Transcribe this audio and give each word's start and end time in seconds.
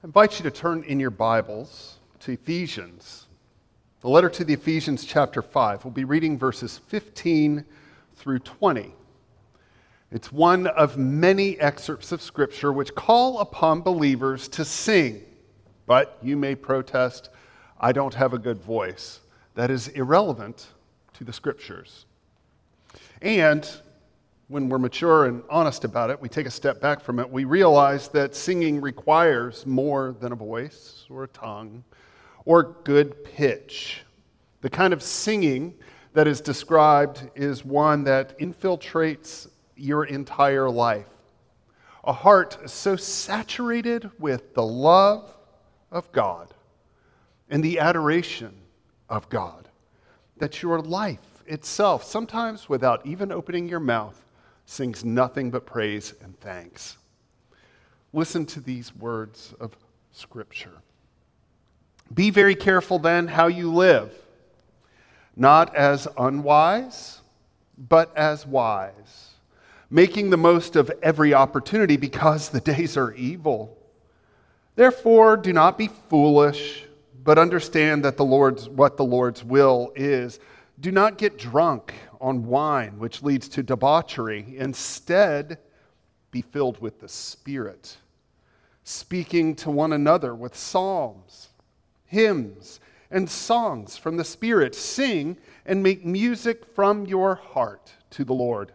I 0.00 0.06
invite 0.06 0.38
you 0.38 0.44
to 0.44 0.50
turn 0.52 0.84
in 0.84 1.00
your 1.00 1.10
Bibles 1.10 1.96
to 2.20 2.30
Ephesians, 2.30 3.26
the 4.00 4.08
letter 4.08 4.28
to 4.28 4.44
the 4.44 4.54
Ephesians, 4.54 5.04
chapter 5.04 5.42
5. 5.42 5.84
We'll 5.84 5.90
be 5.90 6.04
reading 6.04 6.38
verses 6.38 6.78
15 6.86 7.64
through 8.14 8.38
20. 8.38 8.94
It's 10.12 10.30
one 10.30 10.68
of 10.68 10.96
many 10.98 11.58
excerpts 11.58 12.12
of 12.12 12.22
Scripture 12.22 12.72
which 12.72 12.94
call 12.94 13.40
upon 13.40 13.80
believers 13.80 14.46
to 14.50 14.64
sing. 14.64 15.24
But 15.86 16.16
you 16.22 16.36
may 16.36 16.54
protest, 16.54 17.30
I 17.80 17.90
don't 17.90 18.14
have 18.14 18.32
a 18.32 18.38
good 18.38 18.60
voice. 18.60 19.18
That 19.56 19.68
is 19.68 19.88
irrelevant 19.88 20.68
to 21.14 21.24
the 21.24 21.32
Scriptures. 21.32 22.06
And 23.20 23.68
when 24.48 24.68
we're 24.68 24.78
mature 24.78 25.26
and 25.26 25.42
honest 25.50 25.84
about 25.84 26.08
it, 26.10 26.20
we 26.20 26.28
take 26.28 26.46
a 26.46 26.50
step 26.50 26.80
back 26.80 27.02
from 27.02 27.18
it, 27.18 27.30
we 27.30 27.44
realize 27.44 28.08
that 28.08 28.34
singing 28.34 28.80
requires 28.80 29.66
more 29.66 30.16
than 30.20 30.32
a 30.32 30.36
voice 30.36 31.04
or 31.10 31.24
a 31.24 31.28
tongue 31.28 31.84
or 32.46 32.76
good 32.84 33.24
pitch. 33.24 34.02
The 34.62 34.70
kind 34.70 34.94
of 34.94 35.02
singing 35.02 35.74
that 36.14 36.26
is 36.26 36.40
described 36.40 37.30
is 37.36 37.64
one 37.64 38.04
that 38.04 38.38
infiltrates 38.38 39.48
your 39.76 40.06
entire 40.06 40.70
life. 40.70 41.06
A 42.04 42.12
heart 42.12 42.70
so 42.70 42.96
saturated 42.96 44.10
with 44.18 44.54
the 44.54 44.64
love 44.64 45.36
of 45.90 46.10
God 46.10 46.54
and 47.50 47.62
the 47.62 47.78
adoration 47.78 48.54
of 49.10 49.28
God 49.28 49.68
that 50.38 50.62
your 50.62 50.80
life 50.80 51.42
itself, 51.46 52.02
sometimes 52.02 52.68
without 52.68 53.04
even 53.04 53.30
opening 53.30 53.68
your 53.68 53.80
mouth, 53.80 54.24
sings 54.68 55.02
nothing 55.02 55.50
but 55.50 55.64
praise 55.64 56.12
and 56.22 56.38
thanks. 56.40 56.98
Listen 58.12 58.44
to 58.44 58.60
these 58.60 58.94
words 58.94 59.54
of 59.60 59.74
Scripture. 60.12 60.82
Be 62.12 62.28
very 62.28 62.54
careful 62.54 62.98
then 62.98 63.28
how 63.28 63.46
you 63.46 63.72
live, 63.72 64.12
not 65.34 65.74
as 65.74 66.06
unwise, 66.18 67.22
but 67.78 68.14
as 68.14 68.46
wise, 68.46 69.30
making 69.88 70.28
the 70.28 70.36
most 70.36 70.76
of 70.76 70.92
every 71.02 71.32
opportunity 71.32 71.96
because 71.96 72.50
the 72.50 72.60
days 72.60 72.98
are 72.98 73.14
evil. 73.14 73.74
Therefore, 74.76 75.38
do 75.38 75.54
not 75.54 75.78
be 75.78 75.88
foolish, 76.10 76.84
but 77.24 77.38
understand 77.38 78.04
that 78.04 78.18
the 78.18 78.24
Lord's 78.24 78.68
what 78.68 78.98
the 78.98 79.04
Lord's 79.04 79.42
will 79.42 79.92
is. 79.96 80.38
Do 80.80 80.92
not 80.92 81.18
get 81.18 81.38
drunk 81.38 81.92
on 82.20 82.46
wine, 82.46 82.98
which 82.98 83.22
leads 83.22 83.48
to 83.50 83.62
debauchery. 83.64 84.54
Instead, 84.56 85.58
be 86.30 86.40
filled 86.42 86.80
with 86.80 87.00
the 87.00 87.08
Spirit, 87.08 87.96
speaking 88.84 89.56
to 89.56 89.70
one 89.70 89.92
another 89.92 90.34
with 90.34 90.56
psalms, 90.56 91.48
hymns, 92.04 92.78
and 93.10 93.28
songs 93.28 93.96
from 93.96 94.16
the 94.16 94.24
Spirit. 94.24 94.74
Sing 94.74 95.36
and 95.66 95.82
make 95.82 96.04
music 96.04 96.64
from 96.64 97.06
your 97.06 97.34
heart 97.34 97.92
to 98.10 98.24
the 98.24 98.34
Lord, 98.34 98.72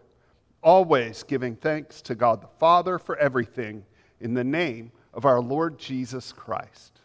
always 0.62 1.22
giving 1.22 1.56
thanks 1.56 2.02
to 2.02 2.14
God 2.14 2.42
the 2.42 2.48
Father 2.58 2.98
for 2.98 3.16
everything 3.16 3.84
in 4.20 4.34
the 4.34 4.44
name 4.44 4.92
of 5.14 5.24
our 5.24 5.40
Lord 5.40 5.78
Jesus 5.78 6.32
Christ. 6.32 7.00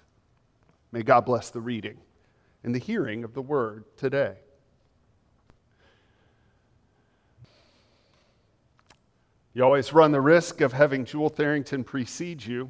May 0.91 1.03
God 1.03 1.21
bless 1.25 1.51
the 1.51 1.61
reading 1.61 1.97
and 2.63 2.75
the 2.75 2.79
hearing 2.79 3.23
of 3.23 3.33
the 3.33 3.41
word 3.41 3.85
today. 3.95 4.35
You 9.59 9.65
always 9.65 9.91
run 9.91 10.13
the 10.13 10.21
risk 10.21 10.61
of 10.61 10.71
having 10.71 11.03
Jewel 11.03 11.29
Tharrington 11.29 11.85
precede 11.85 12.45
you. 12.45 12.69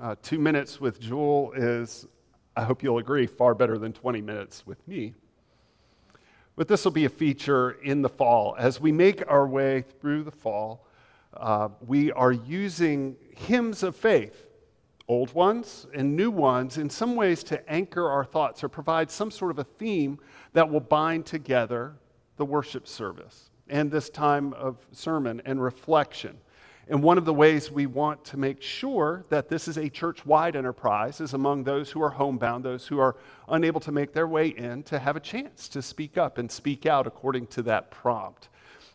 Uh, 0.00 0.14
two 0.22 0.38
minutes 0.38 0.80
with 0.80 0.98
Jewel 0.98 1.52
is, 1.54 2.06
I 2.56 2.64
hope 2.64 2.82
you'll 2.82 2.96
agree, 2.96 3.26
far 3.26 3.54
better 3.54 3.76
than 3.76 3.92
20 3.92 4.22
minutes 4.22 4.66
with 4.66 4.88
me. 4.88 5.12
But 6.56 6.66
this 6.66 6.82
will 6.82 6.92
be 6.92 7.04
a 7.04 7.10
feature 7.10 7.72
in 7.82 8.00
the 8.00 8.08
fall. 8.08 8.56
As 8.58 8.80
we 8.80 8.90
make 8.90 9.22
our 9.30 9.46
way 9.46 9.84
through 10.00 10.22
the 10.22 10.30
fall, 10.30 10.86
uh, 11.34 11.68
we 11.86 12.10
are 12.12 12.32
using 12.32 13.16
hymns 13.36 13.82
of 13.82 13.94
faith, 13.94 14.46
old 15.08 15.34
ones 15.34 15.88
and 15.92 16.16
new 16.16 16.30
ones, 16.30 16.78
in 16.78 16.88
some 16.88 17.16
ways 17.16 17.44
to 17.44 17.70
anchor 17.70 18.08
our 18.08 18.24
thoughts 18.24 18.64
or 18.64 18.70
provide 18.70 19.10
some 19.10 19.30
sort 19.30 19.50
of 19.50 19.58
a 19.58 19.64
theme 19.64 20.18
that 20.54 20.70
will 20.70 20.80
bind 20.80 21.26
together 21.26 21.96
the 22.38 22.46
worship 22.46 22.88
service 22.88 23.49
and 23.70 23.90
this 23.90 24.10
time 24.10 24.52
of 24.54 24.76
sermon 24.92 25.40
and 25.44 25.62
reflection. 25.62 26.36
And 26.88 27.02
one 27.04 27.18
of 27.18 27.24
the 27.24 27.32
ways 27.32 27.70
we 27.70 27.86
want 27.86 28.24
to 28.26 28.36
make 28.36 28.60
sure 28.60 29.24
that 29.28 29.48
this 29.48 29.68
is 29.68 29.78
a 29.78 29.88
church 29.88 30.26
wide 30.26 30.56
enterprise 30.56 31.20
is 31.20 31.34
among 31.34 31.62
those 31.62 31.88
who 31.88 32.02
are 32.02 32.10
homebound, 32.10 32.64
those 32.64 32.86
who 32.86 32.98
are 32.98 33.16
unable 33.48 33.80
to 33.80 33.92
make 33.92 34.12
their 34.12 34.26
way 34.26 34.48
in, 34.48 34.82
to 34.84 34.98
have 34.98 35.14
a 35.14 35.20
chance 35.20 35.68
to 35.68 35.82
speak 35.82 36.18
up 36.18 36.38
and 36.38 36.50
speak 36.50 36.86
out 36.86 37.06
according 37.06 37.46
to 37.46 37.62
that 37.62 37.92
prompt. 37.92 38.48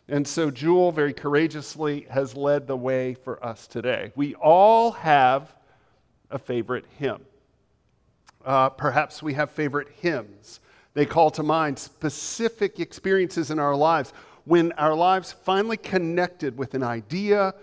And 0.08 0.28
so 0.28 0.50
Jewel 0.50 0.92
very 0.92 1.14
courageously 1.14 2.06
has 2.10 2.36
led 2.36 2.66
the 2.66 2.76
way 2.76 3.14
for 3.14 3.42
us 3.44 3.66
today. 3.66 4.12
We 4.14 4.34
all 4.34 4.92
have 4.92 5.54
a 6.30 6.38
favorite 6.38 6.84
hymn. 6.98 7.24
Uh, 8.44 8.68
perhaps 8.68 9.22
we 9.22 9.32
have 9.34 9.50
favorite 9.50 9.88
hymns. 10.00 10.60
They 10.92 11.06
call 11.06 11.30
to 11.32 11.42
mind 11.42 11.78
specific 11.78 12.78
experiences 12.78 13.50
in 13.50 13.58
our 13.58 13.74
lives 13.74 14.12
when 14.46 14.72
our 14.72 14.94
lives 14.94 15.32
finally 15.32 15.76
connected 15.76 16.56
with 16.56 16.74
an 16.74 16.82
idea 16.82 17.54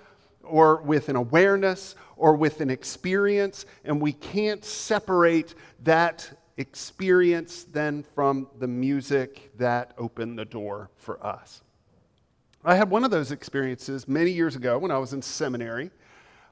or 0.43 0.81
with 0.83 1.09
an 1.09 1.15
awareness 1.15 1.95
or 2.17 2.35
with 2.35 2.61
an 2.61 2.69
experience, 2.69 3.65
and 3.85 3.99
we 3.99 4.11
can't 4.11 4.63
separate 4.63 5.55
that 5.83 6.29
experience 6.57 7.63
then 7.63 8.03
from 8.13 8.47
the 8.59 8.67
music 8.67 9.51
that 9.57 9.93
opened 9.97 10.37
the 10.37 10.45
door 10.45 10.89
for 10.97 11.25
us. 11.25 11.63
I 12.63 12.75
had 12.75 12.89
one 12.89 13.03
of 13.03 13.11
those 13.11 13.31
experiences 13.31 14.07
many 14.07 14.31
years 14.31 14.55
ago 14.55 14.77
when 14.77 14.91
I 14.91 14.97
was 14.97 15.13
in 15.13 15.21
seminary. 15.21 15.89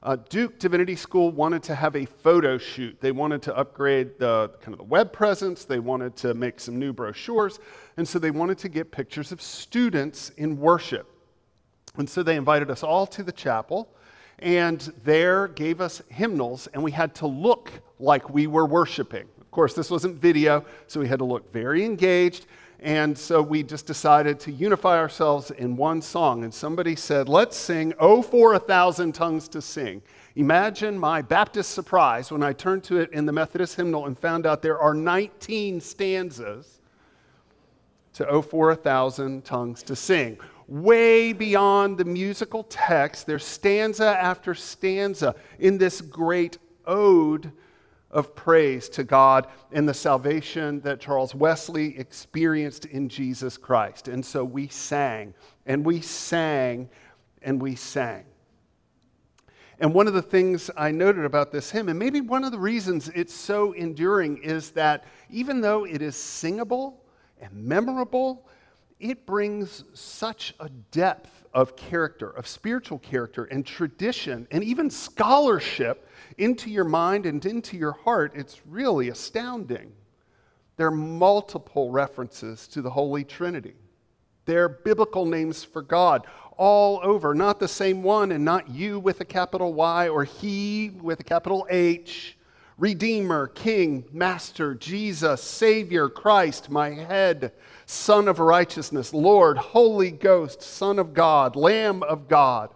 Uh, 0.04 0.16
Duke 0.28 0.58
Divinity 0.58 0.96
School 0.96 1.30
wanted 1.30 1.62
to 1.62 1.76
have 1.76 1.94
a 1.94 2.06
photo 2.06 2.58
shoot. 2.58 3.00
They 3.00 3.12
wanted 3.12 3.40
to 3.42 3.56
upgrade 3.56 4.18
the 4.18 4.50
kind 4.60 4.74
of 4.74 4.78
the 4.78 4.84
web 4.84 5.12
presence. 5.12 5.64
They 5.64 5.78
wanted 5.78 6.16
to 6.16 6.34
make 6.34 6.58
some 6.58 6.76
new 6.76 6.92
brochures, 6.92 7.60
and 7.96 8.08
so 8.08 8.18
they 8.18 8.32
wanted 8.32 8.58
to 8.58 8.68
get 8.68 8.90
pictures 8.90 9.30
of 9.30 9.40
students 9.40 10.30
in 10.30 10.58
worship. 10.58 11.08
And 11.98 12.10
so 12.10 12.24
they 12.24 12.34
invited 12.34 12.68
us 12.68 12.82
all 12.82 13.06
to 13.08 13.22
the 13.22 13.30
chapel, 13.30 13.94
and 14.40 14.80
there 15.04 15.46
gave 15.46 15.80
us 15.80 16.02
hymnals, 16.08 16.66
and 16.74 16.82
we 16.82 16.90
had 16.90 17.14
to 17.16 17.28
look 17.28 17.70
like 18.00 18.28
we 18.28 18.48
were 18.48 18.66
worshiping. 18.66 19.28
Of 19.40 19.52
course, 19.52 19.72
this 19.74 19.88
wasn't 19.88 20.16
video, 20.16 20.64
so 20.88 20.98
we 20.98 21.06
had 21.06 21.20
to 21.20 21.24
look 21.24 21.52
very 21.52 21.84
engaged. 21.84 22.46
And 22.82 23.16
so 23.16 23.40
we 23.40 23.62
just 23.62 23.86
decided 23.86 24.40
to 24.40 24.50
unify 24.50 24.98
ourselves 24.98 25.52
in 25.52 25.76
one 25.76 26.02
song. 26.02 26.42
And 26.42 26.52
somebody 26.52 26.96
said, 26.96 27.28
Let's 27.28 27.56
sing 27.56 27.94
Oh 28.00 28.22
for 28.22 28.54
a 28.54 28.58
Thousand 28.58 29.12
Tongues 29.14 29.46
to 29.48 29.62
Sing. 29.62 30.02
Imagine 30.34 30.98
my 30.98 31.22
Baptist 31.22 31.70
surprise 31.70 32.32
when 32.32 32.42
I 32.42 32.52
turned 32.52 32.82
to 32.84 32.98
it 32.98 33.12
in 33.12 33.24
the 33.24 33.32
Methodist 33.32 33.76
hymnal 33.76 34.06
and 34.06 34.18
found 34.18 34.46
out 34.46 34.62
there 34.62 34.80
are 34.80 34.94
19 34.94 35.80
stanzas 35.80 36.80
to 38.14 38.26
Oh 38.28 38.42
for 38.42 38.72
a 38.72 38.76
Thousand 38.76 39.44
Tongues 39.44 39.84
to 39.84 39.94
Sing. 39.94 40.36
Way 40.66 41.32
beyond 41.32 41.98
the 41.98 42.04
musical 42.04 42.64
text, 42.64 43.28
there's 43.28 43.44
stanza 43.44 44.06
after 44.06 44.56
stanza 44.56 45.36
in 45.60 45.78
this 45.78 46.00
great 46.00 46.58
ode 46.84 47.52
of 48.12 48.34
praise 48.34 48.88
to 48.90 49.04
God 49.04 49.46
and 49.72 49.88
the 49.88 49.94
salvation 49.94 50.80
that 50.80 51.00
Charles 51.00 51.34
Wesley 51.34 51.98
experienced 51.98 52.84
in 52.84 53.08
Jesus 53.08 53.56
Christ. 53.56 54.08
And 54.08 54.24
so 54.24 54.44
we 54.44 54.68
sang 54.68 55.34
and 55.66 55.84
we 55.84 56.00
sang 56.00 56.90
and 57.42 57.60
we 57.60 57.74
sang. 57.74 58.24
And 59.80 59.92
one 59.94 60.06
of 60.06 60.14
the 60.14 60.22
things 60.22 60.70
I 60.76 60.92
noted 60.92 61.24
about 61.24 61.50
this 61.50 61.70
hymn, 61.70 61.88
and 61.88 61.98
maybe 61.98 62.20
one 62.20 62.44
of 62.44 62.52
the 62.52 62.58
reasons 62.58 63.08
it's 63.14 63.34
so 63.34 63.72
enduring, 63.72 64.38
is 64.38 64.70
that 64.72 65.04
even 65.28 65.60
though 65.60 65.84
it 65.84 66.02
is 66.02 66.14
singable 66.14 67.02
and 67.40 67.52
memorable, 67.52 68.46
it 69.02 69.26
brings 69.26 69.84
such 69.94 70.54
a 70.60 70.68
depth 70.90 71.44
of 71.52 71.76
character, 71.76 72.30
of 72.30 72.46
spiritual 72.46 72.98
character 73.00 73.44
and 73.44 73.66
tradition, 73.66 74.46
and 74.50 74.62
even 74.62 74.88
scholarship 74.88 76.08
into 76.38 76.70
your 76.70 76.84
mind 76.84 77.26
and 77.26 77.44
into 77.44 77.76
your 77.76 77.92
heart, 77.92 78.32
it's 78.34 78.62
really 78.66 79.08
astounding. 79.08 79.92
There 80.76 80.86
are 80.86 80.92
multiple 80.92 81.90
references 81.90 82.66
to 82.68 82.80
the 82.80 82.90
Holy 82.90 83.24
Trinity. 83.24 83.74
There 84.44 84.64
are 84.64 84.68
biblical 84.68 85.26
names 85.26 85.62
for 85.62 85.82
God 85.82 86.26
all 86.56 87.00
over, 87.02 87.34
not 87.34 87.58
the 87.58 87.68
same 87.68 88.02
one, 88.02 88.32
and 88.32 88.44
not 88.44 88.70
you 88.70 89.00
with 89.00 89.20
a 89.20 89.24
capital 89.24 89.74
Y 89.74 90.08
or 90.08 90.24
He 90.24 90.90
with 91.02 91.20
a 91.20 91.24
capital 91.24 91.66
H. 91.70 92.38
Redeemer, 92.82 93.46
King, 93.46 94.06
Master, 94.10 94.74
Jesus, 94.74 95.40
Savior, 95.40 96.08
Christ, 96.08 96.68
my 96.68 96.90
head, 96.90 97.52
Son 97.86 98.26
of 98.26 98.40
righteousness, 98.40 99.14
Lord, 99.14 99.56
Holy 99.56 100.10
Ghost, 100.10 100.62
Son 100.62 100.98
of 100.98 101.14
God, 101.14 101.54
Lamb 101.54 102.02
of 102.02 102.26
God. 102.26 102.74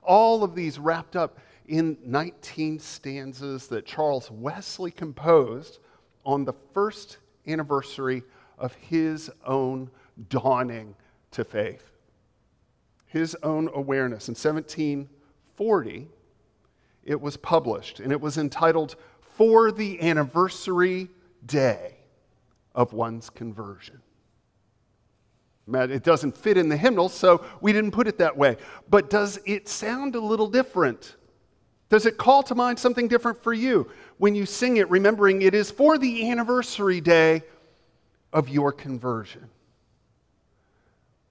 All 0.00 0.44
of 0.44 0.54
these 0.54 0.78
wrapped 0.78 1.16
up 1.16 1.40
in 1.66 1.98
19 2.06 2.78
stanzas 2.78 3.66
that 3.66 3.84
Charles 3.84 4.30
Wesley 4.30 4.92
composed 4.92 5.80
on 6.24 6.44
the 6.44 6.54
first 6.72 7.18
anniversary 7.48 8.22
of 8.58 8.74
his 8.74 9.28
own 9.44 9.90
dawning 10.28 10.94
to 11.32 11.42
faith. 11.42 11.90
His 13.06 13.36
own 13.42 13.68
awareness. 13.74 14.28
In 14.28 14.36
1740, 14.36 16.06
it 17.04 17.20
was 17.20 17.36
published, 17.36 17.98
and 17.98 18.12
it 18.12 18.20
was 18.20 18.38
entitled 18.38 18.94
For 19.36 19.72
the 19.72 20.00
Anniversary 20.02 21.08
Day 21.46 21.96
of 22.74 22.92
One's 22.92 23.30
Conversion. 23.30 24.00
It 25.72 26.02
doesn't 26.02 26.36
fit 26.36 26.56
in 26.56 26.68
the 26.68 26.76
hymnal, 26.76 27.08
so 27.08 27.44
we 27.60 27.72
didn't 27.72 27.92
put 27.92 28.08
it 28.08 28.18
that 28.18 28.36
way. 28.36 28.56
But 28.90 29.08
does 29.08 29.40
it 29.46 29.68
sound 29.68 30.16
a 30.16 30.20
little 30.20 30.48
different? 30.48 31.16
Does 31.88 32.04
it 32.04 32.18
call 32.18 32.42
to 32.44 32.54
mind 32.54 32.78
something 32.78 33.08
different 33.08 33.42
for 33.42 33.52
you 33.52 33.90
when 34.18 34.34
you 34.34 34.44
sing 34.44 34.78
it, 34.78 34.90
remembering 34.90 35.42
it 35.42 35.54
is 35.54 35.70
for 35.70 35.98
the 35.98 36.30
anniversary 36.30 37.00
day 37.00 37.42
of 38.32 38.48
your 38.48 38.72
conversion? 38.72 39.48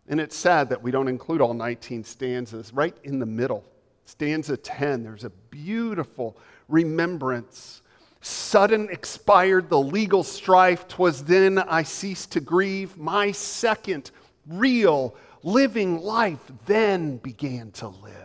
And 0.07 0.19
it's 0.19 0.35
sad 0.35 0.69
that 0.69 0.81
we 0.81 0.91
don't 0.91 1.07
include 1.07 1.41
all 1.41 1.53
19 1.53 2.03
stanzas. 2.03 2.73
Right 2.73 2.95
in 3.03 3.19
the 3.19 3.25
middle, 3.25 3.63
stanza 4.05 4.57
10, 4.57 5.03
there's 5.03 5.23
a 5.23 5.29
beautiful 5.29 6.37
remembrance. 6.67 7.80
Sudden 8.21 8.89
expired 8.89 9.69
the 9.69 9.79
legal 9.79 10.23
strife, 10.23 10.87
'twas 10.87 11.23
then 11.23 11.57
I 11.57 11.83
ceased 11.83 12.31
to 12.33 12.39
grieve. 12.39 12.97
My 12.97 13.31
second 13.31 14.11
real 14.47 15.15
living 15.43 16.01
life 16.01 16.39
then 16.65 17.17
began 17.17 17.71
to 17.71 17.87
live. 17.87 18.15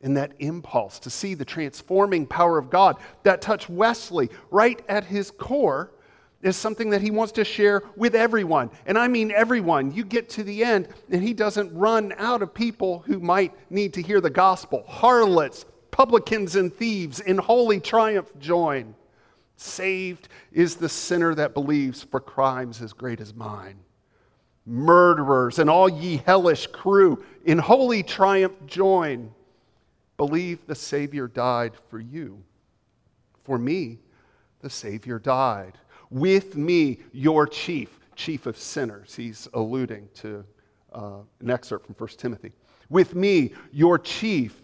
And 0.00 0.16
that 0.16 0.32
impulse 0.38 0.98
to 1.00 1.10
see 1.10 1.34
the 1.34 1.44
transforming 1.44 2.26
power 2.26 2.58
of 2.58 2.70
God 2.70 2.96
that 3.22 3.40
touched 3.40 3.68
Wesley 3.68 4.30
right 4.50 4.80
at 4.88 5.04
his 5.04 5.30
core 5.30 5.92
is 6.42 6.56
something 6.56 6.90
that 6.90 7.00
he 7.00 7.12
wants 7.12 7.32
to 7.32 7.44
share 7.44 7.82
with 7.96 8.16
everyone. 8.16 8.70
And 8.84 8.98
I 8.98 9.06
mean 9.06 9.30
everyone. 9.30 9.92
You 9.92 10.04
get 10.04 10.28
to 10.30 10.42
the 10.42 10.64
end, 10.64 10.88
and 11.10 11.22
he 11.22 11.32
doesn't 11.32 11.72
run 11.76 12.12
out 12.18 12.42
of 12.42 12.52
people 12.52 13.04
who 13.06 13.20
might 13.20 13.52
need 13.70 13.92
to 13.94 14.02
hear 14.02 14.20
the 14.20 14.30
gospel. 14.30 14.84
Harlots, 14.88 15.64
publicans, 15.92 16.56
and 16.56 16.74
thieves 16.74 17.20
in 17.20 17.38
holy 17.38 17.78
triumph 17.78 18.32
join. 18.40 18.96
Saved 19.56 20.28
is 20.50 20.74
the 20.74 20.88
sinner 20.88 21.36
that 21.36 21.54
believes 21.54 22.02
for 22.02 22.18
crimes 22.18 22.82
as 22.82 22.92
great 22.92 23.20
as 23.20 23.32
mine 23.32 23.78
murderers, 24.66 25.58
and 25.58 25.68
all 25.68 25.88
ye 25.88 26.18
hellish 26.18 26.66
crew, 26.68 27.22
in 27.44 27.58
holy 27.58 28.02
triumph 28.02 28.54
join. 28.66 29.32
Believe 30.16 30.66
the 30.66 30.74
Savior 30.74 31.26
died 31.26 31.72
for 31.88 31.98
you. 31.98 32.42
For 33.44 33.58
me, 33.58 33.98
the 34.60 34.70
Savior 34.70 35.18
died. 35.18 35.78
With 36.10 36.56
me, 36.56 36.98
your 37.12 37.46
chief, 37.46 37.98
chief 38.14 38.46
of 38.46 38.56
sinners. 38.56 39.14
He's 39.14 39.48
alluding 39.54 40.08
to 40.14 40.44
uh, 40.92 41.18
an 41.40 41.50
excerpt 41.50 41.86
from 41.86 41.96
1 41.96 42.08
Timothy. 42.10 42.52
With 42.88 43.14
me, 43.14 43.52
your 43.72 43.98
chief, 43.98 44.62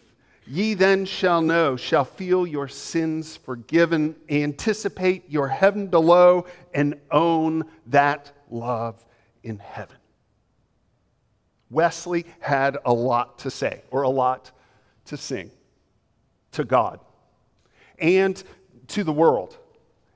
ye 0.49 0.75
then 0.75 1.05
shall 1.05 1.43
know, 1.43 1.77
shall 1.77 2.05
feel 2.05 2.47
your 2.47 2.69
sins 2.69 3.37
forgiven, 3.37 4.17
anticipate 4.29 5.31
your 5.31 5.49
heaven 5.49 5.87
below, 5.87 6.47
and 6.73 6.99
own 7.11 7.65
that 7.87 8.33
love 8.51 9.05
in 9.43 9.59
heaven. 9.59 9.97
Wesley 11.71 12.25
had 12.41 12.79
a 12.85 12.93
lot 12.93 13.41
to 13.41 13.51
say, 13.51 13.83
or 13.91 14.03
a 14.03 14.09
lot 14.09 14.51
to 15.07 15.17
sing 15.17 15.51
to 16.53 16.65
God 16.65 17.01
and 17.99 18.43
to 18.89 19.05
the 19.05 19.13
world 19.13 19.57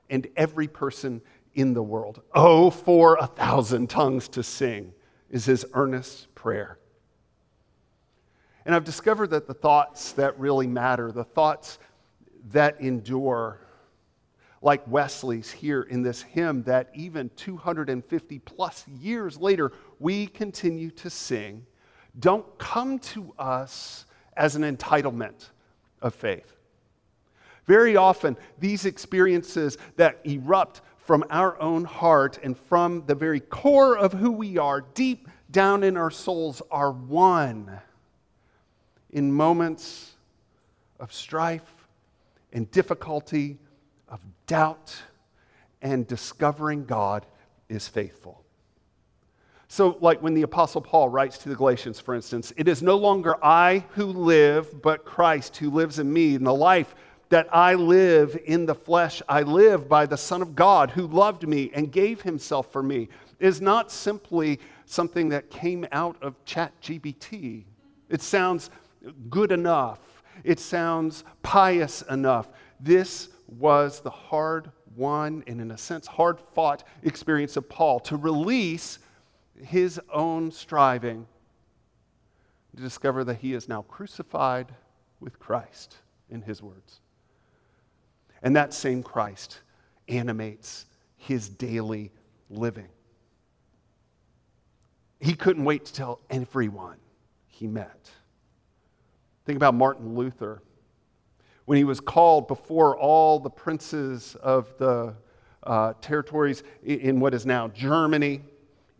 and 0.09 0.27
every 0.35 0.67
person 0.67 1.21
in 1.53 1.73
the 1.73 1.83
world. 1.83 2.21
Oh, 2.33 2.69
for 2.69 3.17
a 3.19 3.27
thousand 3.27 3.89
tongues 3.89 4.27
to 4.29 4.43
sing 4.43 4.93
is 5.29 5.45
his 5.45 5.65
earnest 5.73 6.33
prayer. 6.33 6.79
And 8.65 8.73
I've 8.73 8.83
discovered 8.83 9.29
that 9.31 9.47
the 9.47 9.53
thoughts 9.53 10.13
that 10.13 10.39
really 10.39 10.67
matter, 10.67 11.11
the 11.11 11.23
thoughts 11.23 11.79
that 12.51 12.79
endure, 12.79 13.59
like 14.61 14.87
Wesley's 14.87 15.51
here 15.51 15.81
in 15.83 16.01
this 16.01 16.21
hymn 16.21 16.63
that 16.63 16.89
even 16.93 17.29
250 17.35 18.39
plus 18.39 18.87
years 18.87 19.37
later 19.37 19.73
we 19.99 20.27
continue 20.27 20.91
to 20.91 21.09
sing, 21.09 21.65
don't 22.19 22.57
come 22.57 22.99
to 22.99 23.33
us 23.37 24.05
as 24.37 24.55
an 24.55 24.63
entitlement 24.63 25.49
of 26.01 26.13
faith. 26.13 26.55
Very 27.65 27.95
often, 27.95 28.37
these 28.59 28.85
experiences 28.85 29.77
that 29.95 30.19
erupt 30.25 30.81
from 30.97 31.23
our 31.29 31.59
own 31.61 31.83
heart 31.83 32.39
and 32.43 32.57
from 32.57 33.05
the 33.05 33.15
very 33.15 33.39
core 33.39 33.97
of 33.97 34.13
who 34.13 34.31
we 34.31 34.57
are, 34.57 34.81
deep 34.93 35.29
down 35.51 35.83
in 35.83 35.97
our 35.97 36.11
souls, 36.11 36.61
are 36.71 36.91
one 36.91 37.79
in 39.13 39.31
moments 39.31 40.13
of 40.99 41.13
strife 41.13 41.87
and 42.51 42.69
difficulty 42.71 43.57
of 44.09 44.19
doubt 44.47 44.95
and 45.81 46.05
discovering 46.07 46.85
God 46.85 47.25
is 47.69 47.87
faithful. 47.87 48.43
So, 49.67 49.97
like 50.01 50.21
when 50.21 50.35
the 50.35 50.43
Apostle 50.43 50.81
Paul 50.81 51.09
writes 51.09 51.39
to 51.39 51.49
the 51.49 51.55
Galatians, 51.55 51.99
for 51.99 52.13
instance, 52.13 52.53
it 52.57 52.67
is 52.67 52.83
no 52.83 52.95
longer 52.95 53.43
I 53.43 53.83
who 53.91 54.05
live, 54.05 54.83
but 54.83 55.03
Christ 55.03 55.57
who 55.57 55.71
lives 55.71 55.97
in 55.97 56.13
me. 56.13 56.35
And 56.35 56.45
the 56.45 56.53
life 56.53 56.93
that 57.29 57.47
I 57.51 57.73
live 57.73 58.37
in 58.45 58.67
the 58.67 58.75
flesh, 58.75 59.23
I 59.27 59.41
live 59.41 59.89
by 59.89 60.05
the 60.05 60.15
Son 60.17 60.43
of 60.43 60.55
God 60.55 60.91
who 60.91 61.07
loved 61.07 61.47
me 61.47 61.71
and 61.73 61.91
gave 61.91 62.21
himself 62.21 62.71
for 62.71 62.83
me, 62.83 63.09
is 63.39 63.61
not 63.61 63.91
simply 63.91 64.59
something 64.85 65.29
that 65.29 65.49
came 65.49 65.87
out 65.91 66.17
of 66.21 66.35
ChatGPT. 66.45 67.63
It 68.09 68.21
sounds 68.21 68.69
good 69.29 69.51
enough, 69.51 69.99
it 70.43 70.59
sounds 70.59 71.23
pious 71.41 72.01
enough. 72.03 72.49
This 72.79 73.29
was 73.47 73.99
the 74.01 74.09
hard 74.09 74.71
won 74.95 75.43
and, 75.47 75.61
in 75.61 75.71
a 75.71 75.77
sense, 75.77 76.07
hard 76.07 76.39
fought 76.53 76.83
experience 77.03 77.57
of 77.57 77.69
Paul 77.69 77.99
to 78.01 78.17
release 78.17 78.99
his 79.63 79.99
own 80.11 80.51
striving 80.51 81.27
to 82.75 82.81
discover 82.81 83.23
that 83.23 83.35
he 83.35 83.53
is 83.53 83.69
now 83.69 83.83
crucified 83.83 84.73
with 85.19 85.39
Christ, 85.39 85.97
in 86.29 86.41
his 86.41 86.61
words. 86.61 86.99
And 88.41 88.55
that 88.55 88.73
same 88.73 89.03
Christ 89.03 89.61
animates 90.09 90.85
his 91.15 91.47
daily 91.47 92.11
living. 92.49 92.89
He 95.19 95.33
couldn't 95.33 95.63
wait 95.63 95.85
to 95.85 95.93
tell 95.93 96.19
everyone 96.29 96.97
he 97.47 97.67
met. 97.67 98.09
Think 99.45 99.57
about 99.57 99.73
Martin 99.73 100.15
Luther 100.15 100.61
when 101.65 101.77
he 101.77 101.83
was 101.83 101.99
called 101.99 102.47
before 102.47 102.97
all 102.97 103.39
the 103.39 103.49
princes 103.49 104.35
of 104.41 104.73
the 104.77 105.15
uh, 105.63 105.93
territories 106.01 106.63
in 106.83 107.19
what 107.19 107.33
is 107.33 107.45
now 107.45 107.67
Germany, 107.69 108.41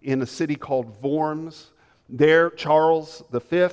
in 0.01 0.21
a 0.21 0.25
city 0.25 0.55
called 0.55 1.01
Worms. 1.01 1.71
There, 2.09 2.50
Charles 2.51 3.23
V 3.31 3.67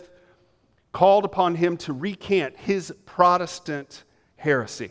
called 0.93 1.25
upon 1.25 1.55
him 1.55 1.77
to 1.77 1.93
recant 1.93 2.57
his 2.57 2.93
Protestant 3.05 4.05
heresy. 4.37 4.91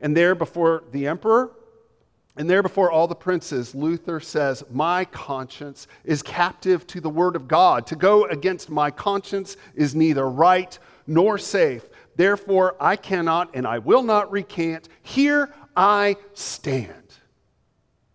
And 0.00 0.16
there, 0.16 0.34
before 0.34 0.84
the 0.90 1.06
emperor, 1.06 1.52
and 2.36 2.50
there 2.50 2.62
before 2.62 2.90
all 2.90 3.06
the 3.06 3.14
princes, 3.14 3.74
Luther 3.74 4.18
says, 4.18 4.64
My 4.70 5.04
conscience 5.04 5.86
is 6.04 6.22
captive 6.22 6.86
to 6.88 7.00
the 7.00 7.08
word 7.08 7.36
of 7.36 7.46
God. 7.46 7.86
To 7.88 7.96
go 7.96 8.24
against 8.24 8.70
my 8.70 8.90
conscience 8.90 9.56
is 9.74 9.94
neither 9.94 10.28
right 10.28 10.76
nor 11.06 11.38
safe. 11.38 11.84
Therefore, 12.16 12.76
I 12.80 12.96
cannot 12.96 13.50
and 13.54 13.66
I 13.66 13.78
will 13.78 14.02
not 14.02 14.32
recant. 14.32 14.88
Here 15.02 15.54
I 15.76 16.16
stand. 16.32 17.14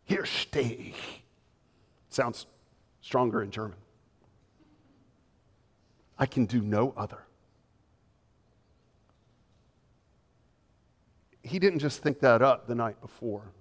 Here 0.03 0.25
ich. 0.53 1.23
Sounds 2.09 2.45
stronger 3.01 3.41
in 3.41 3.51
German. 3.51 3.77
I 6.17 6.25
can 6.25 6.45
do 6.45 6.61
no 6.61 6.93
other. 6.97 7.23
He 11.41 11.57
didn't 11.57 11.79
just 11.79 12.03
think 12.03 12.19
that 12.19 12.41
up 12.41 12.67
the 12.67 12.75
night 12.75 12.99
before, 12.99 13.53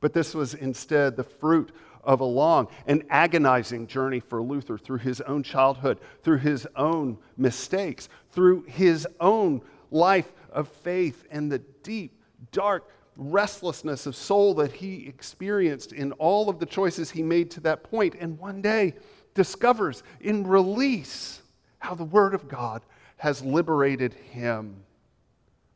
but 0.00 0.12
this 0.12 0.34
was 0.34 0.54
instead 0.54 1.16
the 1.16 1.24
fruit 1.24 1.72
of 2.04 2.20
a 2.20 2.24
long 2.24 2.68
and 2.86 3.04
agonizing 3.10 3.86
journey 3.86 4.20
for 4.20 4.40
Luther 4.40 4.78
through 4.78 4.98
his 4.98 5.20
own 5.22 5.42
childhood, 5.42 5.98
through 6.22 6.38
his 6.38 6.66
own 6.76 7.18
mistakes, 7.36 8.08
through 8.30 8.62
his 8.62 9.06
own 9.20 9.60
life 9.90 10.32
of 10.52 10.68
faith, 10.68 11.24
and 11.30 11.50
the 11.50 11.58
deep, 11.82 12.22
dark 12.52 12.88
restlessness 13.16 14.06
of 14.06 14.14
soul 14.14 14.54
that 14.54 14.72
he 14.72 15.06
experienced 15.06 15.92
in 15.92 16.12
all 16.12 16.48
of 16.48 16.58
the 16.58 16.66
choices 16.66 17.10
he 17.10 17.22
made 17.22 17.50
to 17.50 17.60
that 17.60 17.82
point, 17.82 18.14
and 18.20 18.38
one 18.38 18.62
day 18.62 18.94
discovers 19.34 20.02
in 20.20 20.46
release 20.46 21.42
how 21.78 21.94
the 21.94 22.04
Word 22.04 22.34
of 22.34 22.48
God 22.48 22.82
has 23.16 23.42
liberated 23.42 24.14
him 24.14 24.76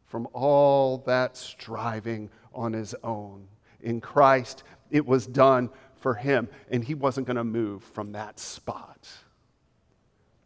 from 0.06 0.28
all 0.32 0.98
that 0.98 1.36
striving 1.36 2.28
on 2.52 2.72
his 2.72 2.94
own. 3.02 3.46
In 3.82 4.00
Christ, 4.00 4.62
it 4.90 5.06
was 5.06 5.26
done 5.26 5.70
for 5.96 6.14
him, 6.14 6.48
and 6.70 6.84
he 6.84 6.94
wasn't 6.94 7.26
going 7.26 7.36
to 7.36 7.44
move 7.44 7.82
from 7.82 8.12
that 8.12 8.38
spot. 8.38 9.08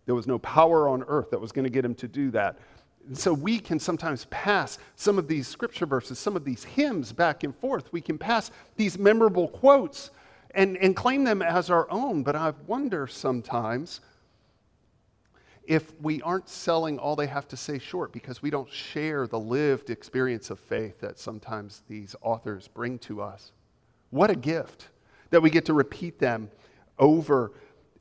There 0.07 0.15
was 0.15 0.27
no 0.27 0.39
power 0.39 0.89
on 0.89 1.05
earth 1.07 1.31
that 1.31 1.41
was 1.41 1.53
going 1.53 1.65
to 1.65 1.71
get 1.71 1.85
him 1.85 1.95
to 1.97 2.09
do 2.09 2.31
that. 2.33 2.59
And 3.07 3.17
so 3.17 3.33
we 3.33 3.59
can 3.59 3.79
sometimes 3.79 4.27
pass 4.27 4.79
some 4.97 5.19
of 5.19 5.29
these 5.29 5.47
scripture 5.47 5.87
verses, 5.87 6.19
some 6.19 6.37
of 6.37 6.45
these 6.45 6.65
hymns 6.65 7.13
back 7.13 7.45
and 7.45 7.55
forth. 7.57 7.93
We 7.93 8.01
can 8.01 8.19
pass 8.19 8.51
these 8.77 8.99
memorable 8.99 9.49
quotes 9.49 10.11
and, 10.53 10.77
and 10.79 10.97
claim 10.97 11.25
them 11.25 11.43
as 11.43 11.71
our 11.71 11.91
own. 11.91 12.23
But 12.23 12.37
I 12.37 12.53
wonder 12.67 13.07
sometimes 13.07 14.01
if 15.67 15.93
we 16.01 16.21
aren't 16.23 16.49
selling 16.49 16.99
all 16.99 17.17
they 17.17 17.27
have 17.27 17.49
to 17.49 17.57
say 17.57 17.79
short 17.79 18.13
because 18.13 18.43
we 18.43 18.51
don't 18.51 18.71
share 18.71 19.27
the 19.27 19.39
lived 19.39 19.91
experience 19.91 20.51
of 20.51 20.59
faith 20.59 21.01
that 21.01 21.19
sometimes 21.19 21.83
these 21.89 22.15
authors 22.23 22.69
bring 22.69 22.99
to 23.01 23.23
us. 23.23 23.53
What 24.11 24.31
a 24.31 24.37
gift 24.37 24.89
that 25.31 25.41
we 25.43 25.51
get 25.51 25.65
to 25.67 25.73
repeat 25.73 26.19
them 26.19 26.51
over 26.99 27.53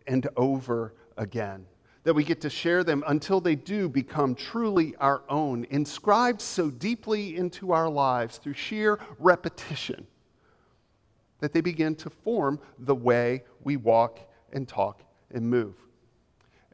and 0.07 0.27
over 0.35 0.93
again 1.17 1.65
that 2.03 2.13
we 2.13 2.23
get 2.23 2.41
to 2.41 2.49
share 2.49 2.83
them 2.83 3.03
until 3.07 3.39
they 3.39 3.55
do 3.55 3.87
become 3.87 4.35
truly 4.35 4.95
our 4.97 5.23
own, 5.29 5.65
inscribed 5.69 6.41
so 6.41 6.69
deeply 6.69 7.37
into 7.37 7.71
our 7.71 7.89
lives 7.89 8.37
through 8.37 8.53
sheer 8.53 8.99
repetition 9.19 10.05
that 11.39 11.53
they 11.53 11.61
begin 11.61 11.95
to 11.95 12.09
form 12.09 12.59
the 12.79 12.95
way 12.95 13.43
we 13.63 13.77
walk 13.77 14.19
and 14.51 14.67
talk 14.67 15.01
and 15.31 15.49
move. 15.49 15.75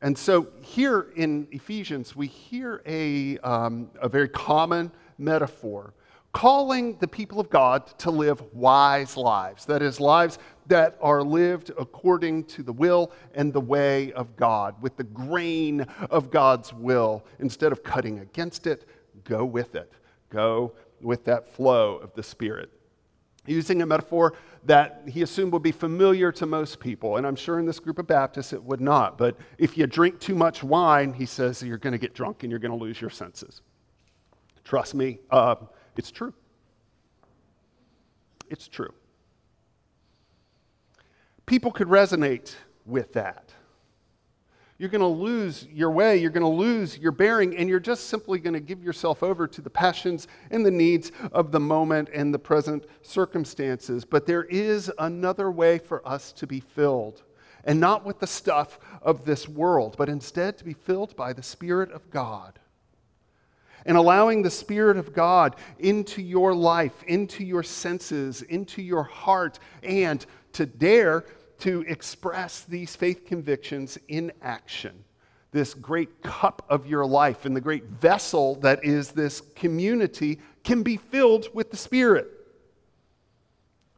And 0.01 0.17
so 0.17 0.47
here 0.61 1.11
in 1.15 1.47
Ephesians, 1.51 2.15
we 2.15 2.27
hear 2.27 2.81
a, 2.85 3.37
um, 3.39 3.89
a 4.01 4.07
very 4.07 4.29
common 4.29 4.91
metaphor 5.17 5.93
calling 6.31 6.95
the 6.99 7.07
people 7.07 7.39
of 7.39 7.49
God 7.49 7.87
to 7.99 8.11
live 8.11 8.41
wise 8.53 9.17
lives. 9.17 9.65
That 9.65 9.81
is, 9.81 9.99
lives 9.99 10.37
that 10.67 10.97
are 11.01 11.23
lived 11.23 11.71
according 11.77 12.45
to 12.45 12.63
the 12.63 12.71
will 12.71 13.11
and 13.33 13.51
the 13.51 13.59
way 13.59 14.11
of 14.13 14.35
God, 14.35 14.79
with 14.81 14.95
the 14.95 15.03
grain 15.03 15.81
of 16.09 16.29
God's 16.29 16.71
will. 16.73 17.25
Instead 17.39 17.71
of 17.71 17.83
cutting 17.83 18.19
against 18.19 18.67
it, 18.67 18.87
go 19.23 19.43
with 19.43 19.75
it. 19.75 19.91
Go 20.29 20.73
with 21.01 21.25
that 21.25 21.51
flow 21.53 21.97
of 21.97 22.13
the 22.13 22.23
Spirit. 22.23 22.69
Using 23.45 23.81
a 23.81 23.85
metaphor 23.85 24.35
that 24.65 25.03
he 25.07 25.21
assumed 25.21 25.53
would 25.53 25.63
be 25.63 25.71
familiar 25.71 26.31
to 26.33 26.45
most 26.45 26.79
people, 26.79 27.17
and 27.17 27.25
I'm 27.25 27.35
sure 27.35 27.59
in 27.59 27.65
this 27.65 27.79
group 27.79 27.99
of 27.99 28.07
Baptists 28.07 28.53
it 28.53 28.63
would 28.63 28.81
not. 28.81 29.17
But 29.17 29.37
if 29.57 29.77
you 29.77 29.87
drink 29.87 30.19
too 30.19 30.35
much 30.35 30.63
wine, 30.63 31.13
he 31.13 31.25
says 31.25 31.63
you're 31.63 31.77
going 31.77 31.93
to 31.93 31.99
get 31.99 32.13
drunk 32.13 32.43
and 32.43 32.51
you're 32.51 32.59
going 32.59 32.77
to 32.77 32.83
lose 32.83 32.99
your 32.99 33.09
senses. 33.09 33.61
Trust 34.63 34.95
me, 34.95 35.19
uh, 35.31 35.55
it's 35.95 36.11
true. 36.11 36.33
It's 38.49 38.67
true 38.67 38.93
people 41.49 41.71
could 41.71 41.87
resonate 41.87 42.53
with 42.85 43.11
that. 43.13 43.51
You're 44.79 44.89
going 44.89 45.01
to 45.01 45.07
lose 45.07 45.67
your 45.73 45.91
way, 45.91 46.17
you're 46.17 46.31
going 46.31 46.41
to 46.41 46.47
lose 46.47 46.97
your 46.97 47.11
bearing, 47.11 47.57
and 47.57 47.67
you're 47.67 47.81
just 47.81 48.07
simply 48.07 48.39
going 48.39 48.53
to 48.53 48.61
give 48.61 48.81
yourself 48.81 49.21
over 49.21 49.45
to 49.45 49.61
the 49.61 49.69
passions 49.69 50.29
and 50.51 50.65
the 50.65 50.71
needs 50.71 51.11
of 51.33 51.51
the 51.51 51.59
moment 51.59 52.09
and 52.13 52.33
the 52.33 52.39
present 52.39 52.85
circumstances. 53.01 54.05
But 54.05 54.25
there 54.25 54.45
is 54.45 54.89
another 54.97 55.51
way 55.51 55.79
for 55.79 56.07
us 56.07 56.31
to 56.31 56.47
be 56.47 56.61
filled, 56.61 57.23
and 57.65 57.77
not 57.81 58.05
with 58.05 58.21
the 58.21 58.27
stuff 58.27 58.79
of 59.01 59.25
this 59.25 59.49
world, 59.49 59.95
but 59.97 60.07
instead 60.07 60.57
to 60.59 60.63
be 60.63 60.73
filled 60.73 61.13
by 61.17 61.33
the 61.33 61.43
Spirit 61.43 61.91
of 61.91 62.09
God 62.09 62.57
and 63.85 63.97
allowing 63.97 64.41
the 64.41 64.49
Spirit 64.49 64.97
of 64.97 65.13
God 65.13 65.55
into 65.79 66.21
your 66.21 66.53
life, 66.53 67.03
into 67.03 67.43
your 67.43 67.63
senses, 67.63 68.41
into 68.41 68.81
your 68.81 69.03
heart, 69.03 69.59
and 69.83 70.25
to 70.53 70.65
dare 70.65 71.25
to 71.59 71.83
express 71.87 72.61
these 72.61 72.95
faith 72.95 73.25
convictions 73.25 73.97
in 74.07 74.31
action. 74.41 75.03
This 75.51 75.73
great 75.73 76.21
cup 76.21 76.63
of 76.69 76.85
your 76.85 77.05
life 77.05 77.45
and 77.45 77.55
the 77.55 77.61
great 77.61 77.85
vessel 77.85 78.55
that 78.55 78.83
is 78.83 79.11
this 79.11 79.41
community 79.55 80.39
can 80.63 80.83
be 80.83 80.97
filled 80.97 81.47
with 81.53 81.71
the 81.71 81.77
Spirit. 81.77 82.27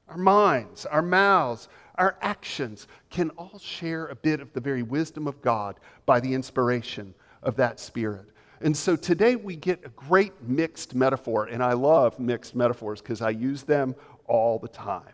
Our 0.08 0.18
minds, 0.18 0.86
our 0.86 1.02
mouths, 1.02 1.68
our 1.96 2.18
actions 2.22 2.88
can 3.10 3.30
all 3.32 3.60
share 3.60 4.08
a 4.08 4.16
bit 4.16 4.40
of 4.40 4.54
the 4.54 4.62
very 4.62 4.84
wisdom 4.84 5.28
of 5.28 5.42
God 5.42 5.80
by 6.06 6.20
the 6.20 6.34
inspiration 6.34 7.14
of 7.44 7.56
that 7.58 7.80
Spirit. 7.80 8.26
And 8.62 8.76
so 8.76 8.96
today 8.96 9.36
we 9.36 9.56
get 9.56 9.86
a 9.86 9.90
great 9.90 10.34
mixed 10.42 10.96
metaphor, 10.96 11.46
and 11.46 11.64
I 11.64 11.74
love 11.74 12.20
mixed 12.20 12.56
metaphors 12.56 13.02
because 13.02 13.22
I 13.22 13.32
use 13.32 13.64
them 13.64 13.96
all 14.26 14.60
the 14.60 14.68
time. 14.68 15.14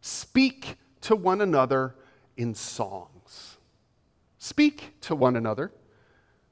Speak 0.00 0.76
to 1.02 1.16
one 1.16 1.40
another 1.40 1.94
in 2.36 2.54
songs. 2.54 3.58
Speak 4.38 4.94
to 5.02 5.14
one 5.14 5.36
another 5.36 5.72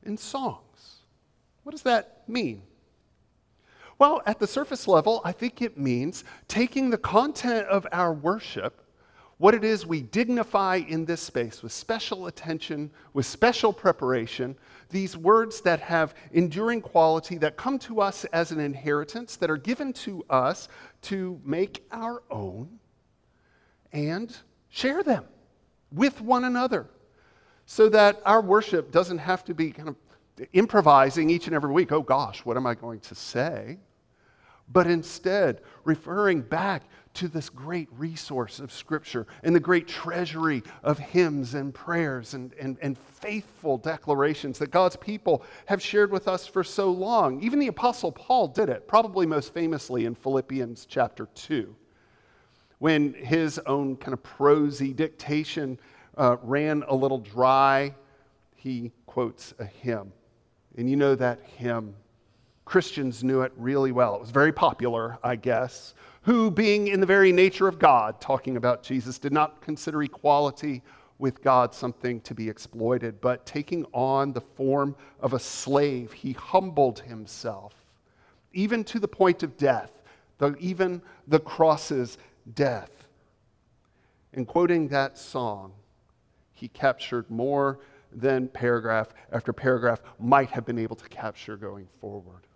in 0.03 0.17
songs. 0.17 0.97
What 1.63 1.73
does 1.73 1.83
that 1.83 2.29
mean? 2.29 2.63
Well, 3.99 4.23
at 4.27 4.39
the 4.39 4.47
surface 4.47 4.87
level, 4.87 5.21
I 5.25 5.33
think 5.33 5.61
it 5.61 5.77
means 5.77 6.25
taking 6.47 6.91
the 6.91 6.99
content 6.99 7.67
of 7.67 7.87
our 7.91 8.13
worship, 8.13 8.85
what 9.39 9.55
it 9.55 9.65
is 9.65 9.87
we 9.87 10.03
dignify 10.03 10.83
in 10.89 11.05
this 11.05 11.21
space 11.21 11.63
with 11.63 11.73
special 11.73 12.27
attention, 12.27 12.91
with 13.13 13.27
special 13.27 13.73
preparation, 13.73 14.57
these 14.91 15.17
words 15.17 15.61
that 15.63 15.81
have 15.81 16.15
enduring 16.33 16.81
quality, 16.81 17.39
that 17.39 17.57
come 17.57 17.79
to 17.81 18.01
us 18.01 18.25
as 18.27 18.53
an 18.53 18.61
inheritance, 18.61 19.37
that 19.37 19.51
are 19.51 19.57
given 19.57 19.93
to 19.95 20.25
us 20.31 20.69
to 21.03 21.41
make 21.45 21.87
our 21.91 22.23
own 22.31 22.79
and 23.93 24.37
share 24.69 25.03
them 25.03 25.25
with 25.93 26.21
one 26.21 26.45
another 26.45 26.87
so 27.67 27.89
that 27.89 28.21
our 28.25 28.41
worship 28.41 28.91
doesn't 28.91 29.19
have 29.19 29.45
to 29.45 29.55
be 29.55 29.71
kind 29.71 29.89
of 29.89 29.97
improvising 30.53 31.31
each 31.31 31.47
and 31.47 31.55
every 31.55 31.73
week. 31.73 31.93
Oh 31.93 32.03
gosh, 32.03 32.45
what 32.45 32.57
am 32.57 32.67
I 32.67 32.75
going 32.75 33.01
to 33.01 33.15
say? 33.15 33.79
But 34.71 34.87
instead, 34.87 35.63
referring 35.85 36.43
back 36.43 36.83
to 37.15 37.29
this 37.29 37.49
great 37.49 37.89
resource 37.97 38.61
of 38.61 38.71
Scripture 38.71 39.27
and 39.43 39.57
the 39.57 39.61
great 39.61 39.89
treasury 39.89 40.63
of 40.83 40.99
hymns 40.99 41.55
and 41.55 41.75
prayers 41.75 42.35
and, 42.35 42.53
and, 42.55 42.77
and 42.83 42.97
faithful 42.97 43.79
declarations 43.79 44.59
that 44.59 44.71
God's 44.71 44.97
people 44.97 45.43
have 45.67 45.83
shared 45.83 46.11
with 46.11 46.29
us 46.29 46.47
for 46.47 46.63
so 46.63 46.91
long. 46.91 47.43
Even 47.43 47.59
the 47.59 47.69
Apostle 47.69 48.13
Paul 48.13 48.49
did 48.49 48.69
it, 48.69 48.87
probably 48.87 49.27
most 49.27 49.55
famously 49.55 50.05
in 50.05 50.15
Philippians 50.15 50.87
chapter 50.87 51.27
2 51.35 51.75
when 52.79 53.15
his 53.15 53.59
own 53.67 53.97
kind 53.97 54.13
of 54.13 54.23
prosy 54.23 54.93
dictation 54.93 55.79
uh, 56.17 56.37
ran 56.43 56.85
a 56.89 56.95
little 56.95 57.19
dry, 57.19 57.95
he 58.55 58.93
quotes 59.07 59.55
a 59.59 59.65
hymn. 59.65 60.13
And 60.77 60.89
you 60.89 60.97
know 60.97 61.15
that 61.15 61.41
hymn. 61.57 61.95
Christians 62.65 63.25
knew 63.25 63.41
it 63.41 63.53
really 63.57 63.93
well. 63.93 64.15
It 64.15 64.21
was 64.21 64.31
very 64.31 64.53
popular, 64.53 65.19
I 65.25 65.37
guess. 65.37 65.95
Who, 66.23 66.51
being 66.51 66.89
in 66.89 67.01
the 67.01 67.07
very 67.07 67.33
nature 67.33 67.67
of 67.67 67.79
God, 67.79 68.21
talking 68.21 68.57
about 68.57 68.83
Jesus, 68.83 69.19
did 69.19 69.33
not 69.33 69.63
consider 69.63 70.03
equality 70.03 70.83
with 71.19 71.43
God 71.43 71.75
something 71.75 72.21
to 72.21 72.35
be 72.35 72.49
exploited, 72.49 73.21
but 73.21 73.47
taking 73.47 73.85
on 73.93 74.33
the 74.33 74.41
form 74.41 74.95
of 75.21 75.33
a 75.33 75.39
slave, 75.39 76.13
he 76.13 76.33
humbled 76.33 77.01
himself, 77.01 77.75
even 78.53 78.85
to 78.85 79.01
the 79.01 79.09
point 79.09 79.43
of 79.43 79.57
death, 79.57 79.91
the, 80.37 80.55
even 80.59 81.03
the 81.27 81.41
crosses 81.41 82.19
death. 82.55 82.91
In 84.33 84.45
quoting 84.45 84.89
that 84.89 85.19
song, 85.19 85.73
he 86.53 86.69
captured 86.69 87.31
more 87.31 87.79
than 88.13 88.49
paragraph 88.49 89.09
after 89.33 89.53
paragraph 89.53 90.01
might 90.19 90.51
have 90.51 90.65
been 90.65 90.79
able 90.79 90.97
to 90.97 91.09
capture 91.09 91.57
going 91.57 91.89
forward. 92.01 92.47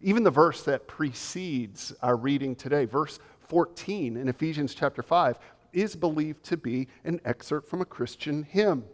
Even 0.00 0.22
the 0.22 0.30
verse 0.30 0.62
that 0.62 0.88
precedes 0.88 1.92
our 2.02 2.16
reading 2.16 2.54
today, 2.54 2.86
verse 2.86 3.18
14 3.48 4.16
in 4.16 4.28
Ephesians 4.28 4.74
chapter 4.74 5.02
5, 5.02 5.38
is 5.72 5.94
believed 5.94 6.42
to 6.44 6.56
be 6.56 6.88
an 7.04 7.20
excerpt 7.24 7.68
from 7.68 7.80
a 7.80 7.84
Christian 7.84 8.42
hymn. 8.42 8.84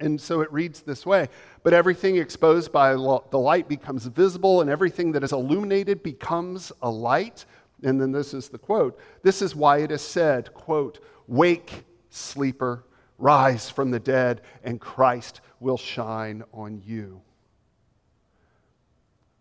And 0.00 0.18
so 0.18 0.40
it 0.40 0.52
reads 0.52 0.80
this 0.80 1.04
way 1.04 1.28
But 1.62 1.74
everything 1.74 2.16
exposed 2.16 2.72
by 2.72 2.94
the 2.94 3.38
light 3.38 3.68
becomes 3.68 4.06
visible, 4.06 4.62
and 4.62 4.70
everything 4.70 5.12
that 5.12 5.22
is 5.22 5.32
illuminated 5.32 6.02
becomes 6.02 6.72
a 6.82 6.90
light. 6.90 7.44
And 7.82 8.00
then 8.00 8.12
this 8.12 8.34
is 8.34 8.48
the 8.48 8.58
quote. 8.58 8.98
This 9.22 9.42
is 9.42 9.54
why 9.54 9.78
it 9.78 9.90
is 9.90 10.02
said, 10.02 10.52
quote, 10.54 11.00
Wake, 11.26 11.84
sleeper, 12.10 12.84
rise 13.18 13.70
from 13.70 13.90
the 13.90 14.00
dead, 14.00 14.42
and 14.64 14.80
Christ 14.80 15.40
will 15.60 15.76
shine 15.76 16.42
on 16.52 16.82
you. 16.84 17.20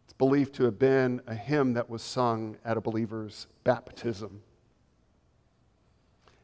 It's 0.05 0.13
believed 0.13 0.53
to 0.55 0.63
have 0.65 0.79
been 0.79 1.22
a 1.27 1.36
hymn 1.36 1.74
that 1.74 1.89
was 1.89 2.01
sung 2.01 2.58
at 2.63 2.77
a 2.77 2.81
believer's 2.81 3.48
baptism. 3.63 4.41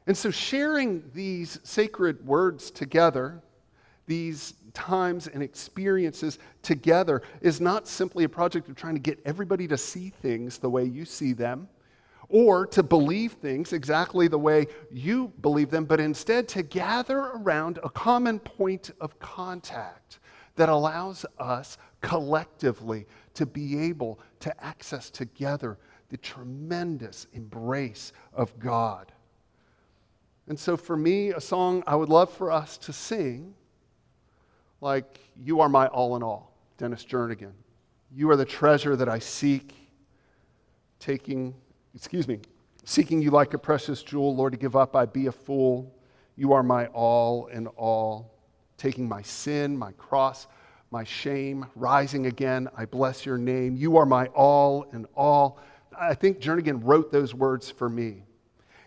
And 0.08 0.16
so, 0.16 0.30
sharing 0.30 1.04
these 1.14 1.60
sacred 1.64 2.26
words 2.26 2.70
together 2.70 3.42
these 4.08 4.54
times 4.74 5.28
and 5.28 5.42
experiences 5.42 6.38
together 6.62 7.24
is 7.42 7.60
not 7.60 7.88
simply 7.88 8.24
a 8.24 8.30
project 8.30 8.70
of 8.70 8.76
trying 8.76 8.94
to 8.94 9.00
get 9.00 9.20
everybody 9.26 9.68
to 9.68 9.78
see 9.78 10.10
things 10.10 10.60
the 10.60 10.70
way 10.70 10.84
you 10.84 11.06
see 11.06 11.34
them 11.34 11.68
or 12.30 12.66
to 12.68 12.84
believe 12.84 13.34
things 13.34 13.74
exactly 13.74 14.28
the 14.28 14.38
way 14.38 14.68
you 14.92 15.32
believe 15.42 15.70
them, 15.70 15.86
but 15.86 16.00
instead 16.00 16.48
to 16.50 16.64
gather 16.64 17.20
around 17.20 17.80
a 17.84 17.90
common 17.90 18.40
point 18.40 18.92
of 19.00 19.18
contact 19.20 20.20
that 20.56 20.70
allows 20.70 21.26
us 21.40 21.78
collectively 22.02 23.06
to 23.34 23.46
be 23.46 23.80
able 23.80 24.20
to 24.40 24.64
access 24.64 25.10
together 25.10 25.78
the 26.10 26.18
tremendous 26.18 27.28
embrace 27.34 28.14
of 28.34 28.58
God. 28.60 29.12
And 30.48 30.58
so, 30.58 30.78
for 30.78 30.96
me, 30.96 31.32
a 31.32 31.42
song 31.42 31.84
I 31.88 31.96
would 31.96 32.10
love 32.10 32.32
for 32.32 32.52
us 32.52 32.78
to 32.80 32.94
sing, 32.94 33.56
like 34.80 35.20
You 35.36 35.62
Are 35.62 35.70
My 35.70 35.88
All 35.88 36.16
in 36.16 36.22
All, 36.22 36.54
Dennis 36.78 37.04
Jernigan. 37.04 37.54
You 38.14 38.30
are 38.30 38.36
the 38.36 38.46
treasure 38.46 38.96
that 38.96 39.10
I 39.10 39.18
seek, 39.18 39.74
taking, 41.00 41.56
excuse 41.96 42.28
me, 42.28 42.40
seeking 42.84 43.22
you 43.22 43.32
like 43.32 43.54
a 43.54 43.58
precious 43.58 44.04
jewel, 44.04 44.36
Lord, 44.36 44.54
to 44.54 44.60
give 44.60 44.76
up, 44.76 44.96
I'd 44.96 45.14
be 45.14 45.28
a 45.28 45.32
fool. 45.32 45.96
You 46.36 46.52
are 46.54 46.64
my 46.64 46.88
all 46.88 47.48
in 47.48 47.68
all, 47.68 48.36
taking 48.78 49.08
my 49.08 49.22
sin, 49.22 49.78
my 49.78 49.94
cross, 49.94 50.48
my 50.92 51.06
shame, 51.06 51.66
rising 51.76 52.26
again. 52.28 52.68
I 52.78 52.86
bless 52.86 53.26
your 53.26 53.38
name. 53.38 53.78
You 53.78 53.98
are 53.98 54.06
my 54.06 54.28
all 54.28 54.84
in 54.94 55.08
all. 55.16 55.60
I 55.98 56.14
think 56.14 56.40
Jernigan 56.40 56.82
wrote 56.84 57.12
those 57.12 57.34
words 57.34 57.72
for 57.72 57.90
me. 57.90 58.24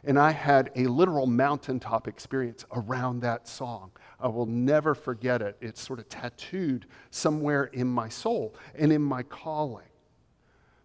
And 0.05 0.19
I 0.19 0.31
had 0.31 0.71
a 0.77 0.87
literal 0.87 1.27
mountaintop 1.27 2.07
experience 2.07 2.65
around 2.73 3.21
that 3.21 3.49
song. 3.49 3.91
I 4.21 4.29
will 4.29 4.47
never 4.47 4.95
forget 4.95 5.43
it. 5.43 5.57
It's 5.61 5.81
sort 5.81 5.99
of 5.99 6.09
tattooed 6.09 6.87
somewhere 7.11 7.65
in 7.65 7.89
my 7.89 8.09
soul 8.09 8.55
and 8.75 8.93
in 8.93 9.03
my 9.03 9.23
calling. 9.23 9.88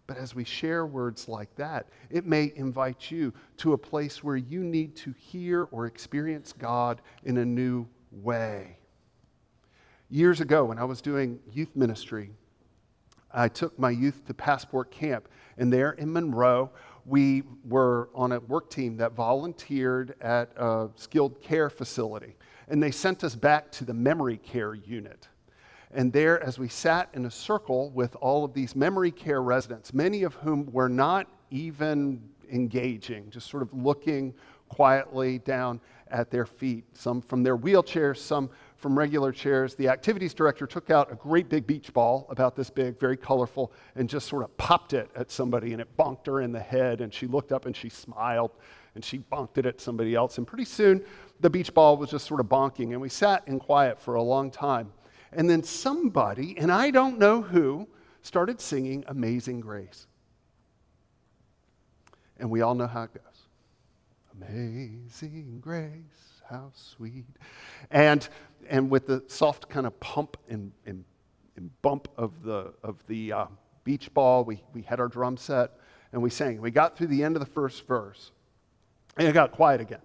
But 0.06 0.18
as 0.18 0.34
we 0.34 0.44
share 0.44 0.84
words 0.84 1.28
like 1.28 1.54
that, 1.56 1.88
it 2.10 2.26
may 2.26 2.52
invite 2.56 3.10
you 3.10 3.32
to 3.58 3.72
a 3.72 3.78
place 3.78 4.22
where 4.22 4.36
you 4.36 4.62
need 4.62 4.96
to 4.96 5.14
hear 5.16 5.68
or 5.70 5.86
experience 5.86 6.52
God 6.52 7.00
in 7.24 7.38
a 7.38 7.44
new 7.44 7.86
way. 8.10 8.76
Years 10.10 10.40
ago, 10.40 10.66
when 10.66 10.78
I 10.78 10.84
was 10.84 11.00
doing 11.00 11.40
youth 11.50 11.74
ministry, 11.74 12.30
I 13.32 13.48
took 13.48 13.78
my 13.78 13.90
youth 13.90 14.26
to 14.26 14.34
Passport 14.34 14.90
Camp, 14.90 15.28
and 15.56 15.72
there 15.72 15.92
in 15.92 16.12
Monroe, 16.12 16.70
we 17.06 17.42
were 17.64 18.10
on 18.14 18.32
a 18.32 18.40
work 18.40 18.70
team 18.70 18.96
that 18.98 19.12
volunteered 19.12 20.14
at 20.20 20.50
a 20.56 20.88
skilled 20.96 21.40
care 21.40 21.70
facility. 21.70 22.36
And 22.68 22.82
they 22.82 22.90
sent 22.90 23.24
us 23.24 23.34
back 23.34 23.70
to 23.72 23.84
the 23.84 23.94
memory 23.94 24.36
care 24.36 24.74
unit. 24.74 25.28
And 25.94 26.12
there, 26.12 26.42
as 26.42 26.58
we 26.58 26.68
sat 26.68 27.08
in 27.14 27.24
a 27.24 27.30
circle 27.30 27.90
with 27.90 28.16
all 28.16 28.44
of 28.44 28.52
these 28.52 28.74
memory 28.74 29.12
care 29.12 29.42
residents, 29.42 29.94
many 29.94 30.24
of 30.24 30.34
whom 30.34 30.70
were 30.72 30.88
not 30.88 31.28
even 31.50 32.20
engaging, 32.50 33.30
just 33.30 33.48
sort 33.48 33.62
of 33.62 33.72
looking 33.72 34.34
quietly 34.68 35.38
down 35.38 35.80
at 36.08 36.30
their 36.30 36.46
feet, 36.46 36.84
some 36.94 37.20
from 37.20 37.42
their 37.42 37.56
wheelchairs, 37.56 38.18
some 38.18 38.50
from 38.76 38.98
regular 38.98 39.30
chairs. 39.30 39.74
The 39.76 39.88
activities 39.88 40.34
director 40.34 40.66
took 40.66 40.90
out 40.90 41.12
a 41.12 41.14
great 41.14 41.48
big 41.48 41.66
beach 41.66 41.92
ball, 41.92 42.26
about 42.28 42.56
this 42.56 42.70
big, 42.70 42.98
very 42.98 43.16
colorful, 43.16 43.72
and 43.94 44.08
just 44.08 44.26
sort 44.28 44.42
of 44.42 44.54
popped 44.56 44.94
it 44.94 45.10
at 45.14 45.30
somebody, 45.30 45.72
and 45.72 45.80
it 45.80 45.96
bonked 45.96 46.26
her 46.26 46.40
in 46.40 46.50
the 46.50 46.60
head. 46.60 47.00
And 47.00 47.14
she 47.14 47.26
looked 47.26 47.52
up 47.52 47.66
and 47.66 47.74
she 47.74 47.88
smiled, 47.88 48.50
and 48.96 49.04
she 49.04 49.20
bonked 49.20 49.58
it 49.58 49.66
at 49.66 49.80
somebody 49.80 50.14
else. 50.14 50.38
And 50.38 50.46
pretty 50.46 50.64
soon, 50.64 51.04
the 51.40 51.50
beach 51.50 51.72
ball 51.72 51.96
was 51.96 52.10
just 52.10 52.26
sort 52.26 52.40
of 52.40 52.46
bonking, 52.46 52.90
and 52.90 53.00
we 53.00 53.08
sat 53.08 53.46
in 53.46 53.60
quiet 53.60 54.00
for 54.00 54.16
a 54.16 54.22
long 54.22 54.50
time. 54.50 54.92
And 55.34 55.48
then 55.50 55.62
somebody, 55.62 56.56
and 56.58 56.70
I 56.70 56.90
don't 56.90 57.18
know 57.18 57.42
who, 57.42 57.88
started 58.22 58.60
singing 58.60 59.04
Amazing 59.08 59.60
Grace. 59.60 60.06
And 62.38 62.50
we 62.50 62.62
all 62.62 62.74
know 62.74 62.86
how 62.86 63.04
it 63.04 63.14
goes. 63.14 63.22
Amazing 64.36 65.60
grace, 65.60 66.42
how 66.48 66.72
sweet. 66.74 67.24
And 67.92 68.28
and 68.68 68.90
with 68.90 69.06
the 69.06 69.22
soft 69.28 69.68
kind 69.68 69.86
of 69.86 69.98
pump 70.00 70.36
and, 70.48 70.72
and, 70.86 71.04
and 71.56 71.70
bump 71.82 72.08
of 72.16 72.42
the, 72.42 72.72
of 72.82 72.96
the 73.06 73.32
uh, 73.32 73.46
beach 73.84 74.12
ball, 74.14 74.44
we, 74.44 74.62
we 74.72 74.82
had 74.82 75.00
our 75.00 75.08
drum 75.08 75.36
set 75.36 75.72
and 76.12 76.22
we 76.22 76.30
sang. 76.30 76.60
We 76.60 76.70
got 76.70 76.96
through 76.96 77.08
the 77.08 77.22
end 77.22 77.36
of 77.36 77.40
the 77.40 77.50
first 77.50 77.86
verse 77.86 78.32
and 79.16 79.28
it 79.28 79.32
got 79.32 79.52
quiet 79.52 79.80
again. 79.80 80.00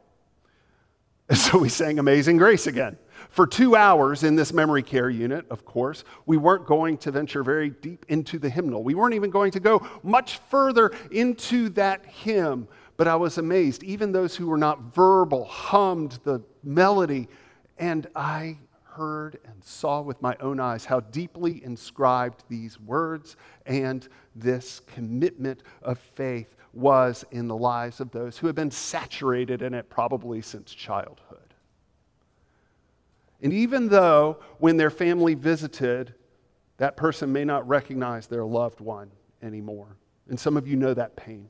And 1.30 1.38
so 1.38 1.58
we 1.58 1.70
sang 1.70 2.00
Amazing 2.00 2.38
Grace 2.38 2.68
again. 2.68 2.98
For 3.30 3.46
two 3.46 3.76
hours 3.76 4.24
in 4.24 4.36
this 4.36 4.54
memory 4.54 4.84
care 4.84 5.10
unit, 5.10 5.46
of 5.50 5.66
course, 5.66 6.04
we 6.26 6.38
weren't 6.38 6.66
going 6.66 6.98
to 7.00 7.12
venture 7.12 7.44
very 7.44 7.70
deep 7.70 8.06
into 8.10 8.40
the 8.40 8.50
hymnal. 8.50 8.84
We 8.84 8.96
weren't 8.96 9.16
even 9.16 9.30
going 9.30 9.52
to 9.52 9.60
go 9.60 9.86
much 10.04 10.40
further 10.50 10.92
into 11.12 11.70
that 11.70 12.06
hymn. 12.06 12.68
But 12.98 13.08
I 13.08 13.16
was 13.16 13.38
amazed. 13.38 13.84
Even 13.84 14.12
those 14.12 14.36
who 14.36 14.48
were 14.48 14.58
not 14.58 14.94
verbal 14.94 15.46
hummed 15.46 16.20
the 16.24 16.42
melody 16.64 17.28
and 17.78 18.08
I 18.16 18.58
heard 18.84 19.40
and 19.46 19.64
saw 19.64 20.02
with 20.02 20.22
my 20.22 20.36
own 20.42 20.60
eyes 20.60 20.84
how 20.84 21.00
deeply 21.00 21.64
inscribed 21.64 22.44
these 22.50 22.80
words 22.82 23.38
and 23.66 24.10
this 24.36 24.82
commitment 24.94 25.64
of 25.82 25.98
faith 25.98 26.56
was 26.74 27.24
in 27.32 27.48
the 27.48 27.56
lives 27.56 28.00
of 28.00 28.12
those 28.12 28.38
who 28.38 28.48
had 28.48 28.56
been 28.56 28.72
saturated 28.72 29.62
in 29.62 29.74
it 29.74 29.90
probably 29.90 30.42
since 30.42 30.74
childhood. 30.74 31.39
And 33.42 33.54
even 33.54 33.88
though 33.88 34.40
when 34.58 34.78
their 34.78 34.90
family 34.90 35.34
visited, 35.34 36.14
that 36.78 36.98
person 36.98 37.32
may 37.32 37.46
not 37.46 37.68
recognize 37.68 38.28
their 38.28 38.46
loved 38.46 38.82
one 38.82 39.10
anymore. 39.42 39.98
And 40.28 40.40
some 40.40 40.58
of 40.58 40.68
you 40.68 40.76
know 40.76 40.94
that 40.94 41.16
pain. 41.16 41.50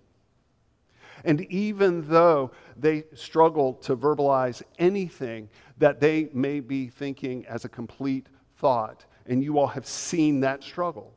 And 1.25 1.41
even 1.51 2.07
though 2.07 2.51
they 2.77 3.03
struggle 3.13 3.73
to 3.75 3.95
verbalize 3.95 4.61
anything 4.77 5.49
that 5.77 5.99
they 5.99 6.29
may 6.33 6.59
be 6.59 6.87
thinking 6.87 7.45
as 7.45 7.65
a 7.65 7.69
complete 7.69 8.27
thought, 8.57 9.05
and 9.25 9.43
you 9.43 9.57
all 9.57 9.67
have 9.67 9.85
seen 9.85 10.39
that 10.41 10.63
struggle, 10.63 11.13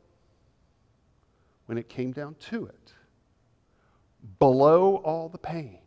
when 1.67 1.77
it 1.77 1.87
came 1.87 2.11
down 2.11 2.35
to 2.35 2.65
it, 2.65 2.93
below 4.39 4.97
all 4.97 5.29
the 5.29 5.37
pain 5.37 5.79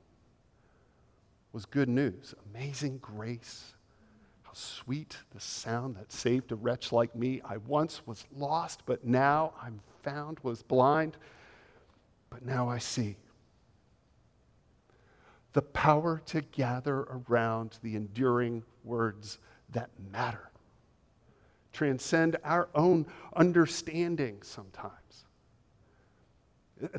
was 1.52 1.64
good 1.64 1.88
news 1.88 2.34
amazing 2.50 2.98
grace. 2.98 3.75
Sweet 4.56 5.18
the 5.34 5.40
sound 5.40 5.96
that 5.96 6.10
saved 6.10 6.50
a 6.50 6.56
wretch 6.56 6.90
like 6.90 7.14
me. 7.14 7.42
I 7.44 7.58
once 7.58 8.06
was 8.06 8.24
lost, 8.34 8.80
but 8.86 9.04
now 9.04 9.52
I'm 9.60 9.80
found, 10.02 10.40
was 10.40 10.62
blind, 10.62 11.18
but 12.30 12.42
now 12.42 12.66
I 12.66 12.78
see 12.78 13.16
the 15.52 15.60
power 15.60 16.22
to 16.26 16.40
gather 16.40 17.00
around 17.28 17.78
the 17.82 17.96
enduring 17.96 18.62
words 18.82 19.40
that 19.72 19.90
matter, 20.10 20.50
transcend 21.74 22.36
our 22.42 22.70
own 22.74 23.04
understanding 23.34 24.40
sometimes. 24.40 25.26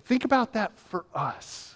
Think 0.02 0.26
about 0.26 0.54
that 0.54 0.78
for 0.78 1.06
us. 1.16 1.76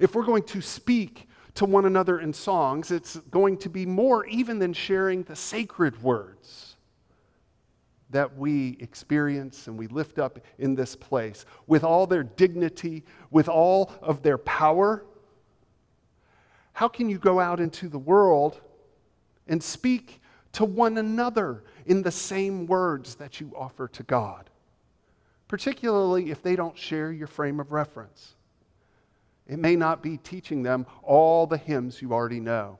If 0.00 0.16
we're 0.16 0.24
going 0.24 0.44
to 0.44 0.60
speak 0.60 1.28
to 1.60 1.64
one 1.64 1.86
another 1.86 2.20
in 2.20 2.32
songs, 2.32 2.90
it's 2.90 3.16
going 3.30 3.56
to 3.58 3.70
be 3.70 3.86
more 3.86 4.26
even 4.26 4.58
than 4.58 4.72
sharing 4.72 5.22
the 5.22 5.36
sacred 5.36 6.02
words 6.02 6.76
that 8.10 8.36
we 8.36 8.76
experience 8.80 9.68
and 9.68 9.78
we 9.78 9.86
lift 9.86 10.18
up 10.18 10.40
in 10.58 10.74
this 10.74 10.96
place 10.96 11.46
with 11.66 11.84
all 11.84 12.06
their 12.06 12.24
dignity, 12.24 13.04
with 13.30 13.48
all 13.48 13.92
of 14.02 14.22
their 14.22 14.38
power 14.38 15.04
how 16.80 16.88
can 16.88 17.10
you 17.10 17.18
go 17.18 17.38
out 17.38 17.60
into 17.60 17.90
the 17.90 17.98
world 17.98 18.58
and 19.46 19.62
speak 19.62 20.22
to 20.52 20.64
one 20.64 20.96
another 20.96 21.62
in 21.84 22.00
the 22.00 22.10
same 22.10 22.66
words 22.66 23.16
that 23.16 23.38
you 23.38 23.52
offer 23.54 23.86
to 23.88 24.02
God? 24.04 24.48
Particularly 25.46 26.30
if 26.30 26.42
they 26.42 26.56
don't 26.56 26.78
share 26.78 27.12
your 27.12 27.26
frame 27.26 27.60
of 27.60 27.72
reference. 27.72 28.34
It 29.50 29.58
may 29.58 29.74
not 29.74 30.00
be 30.00 30.16
teaching 30.16 30.62
them 30.62 30.86
all 31.02 31.44
the 31.44 31.56
hymns 31.56 32.00
you 32.00 32.12
already 32.12 32.38
know, 32.38 32.78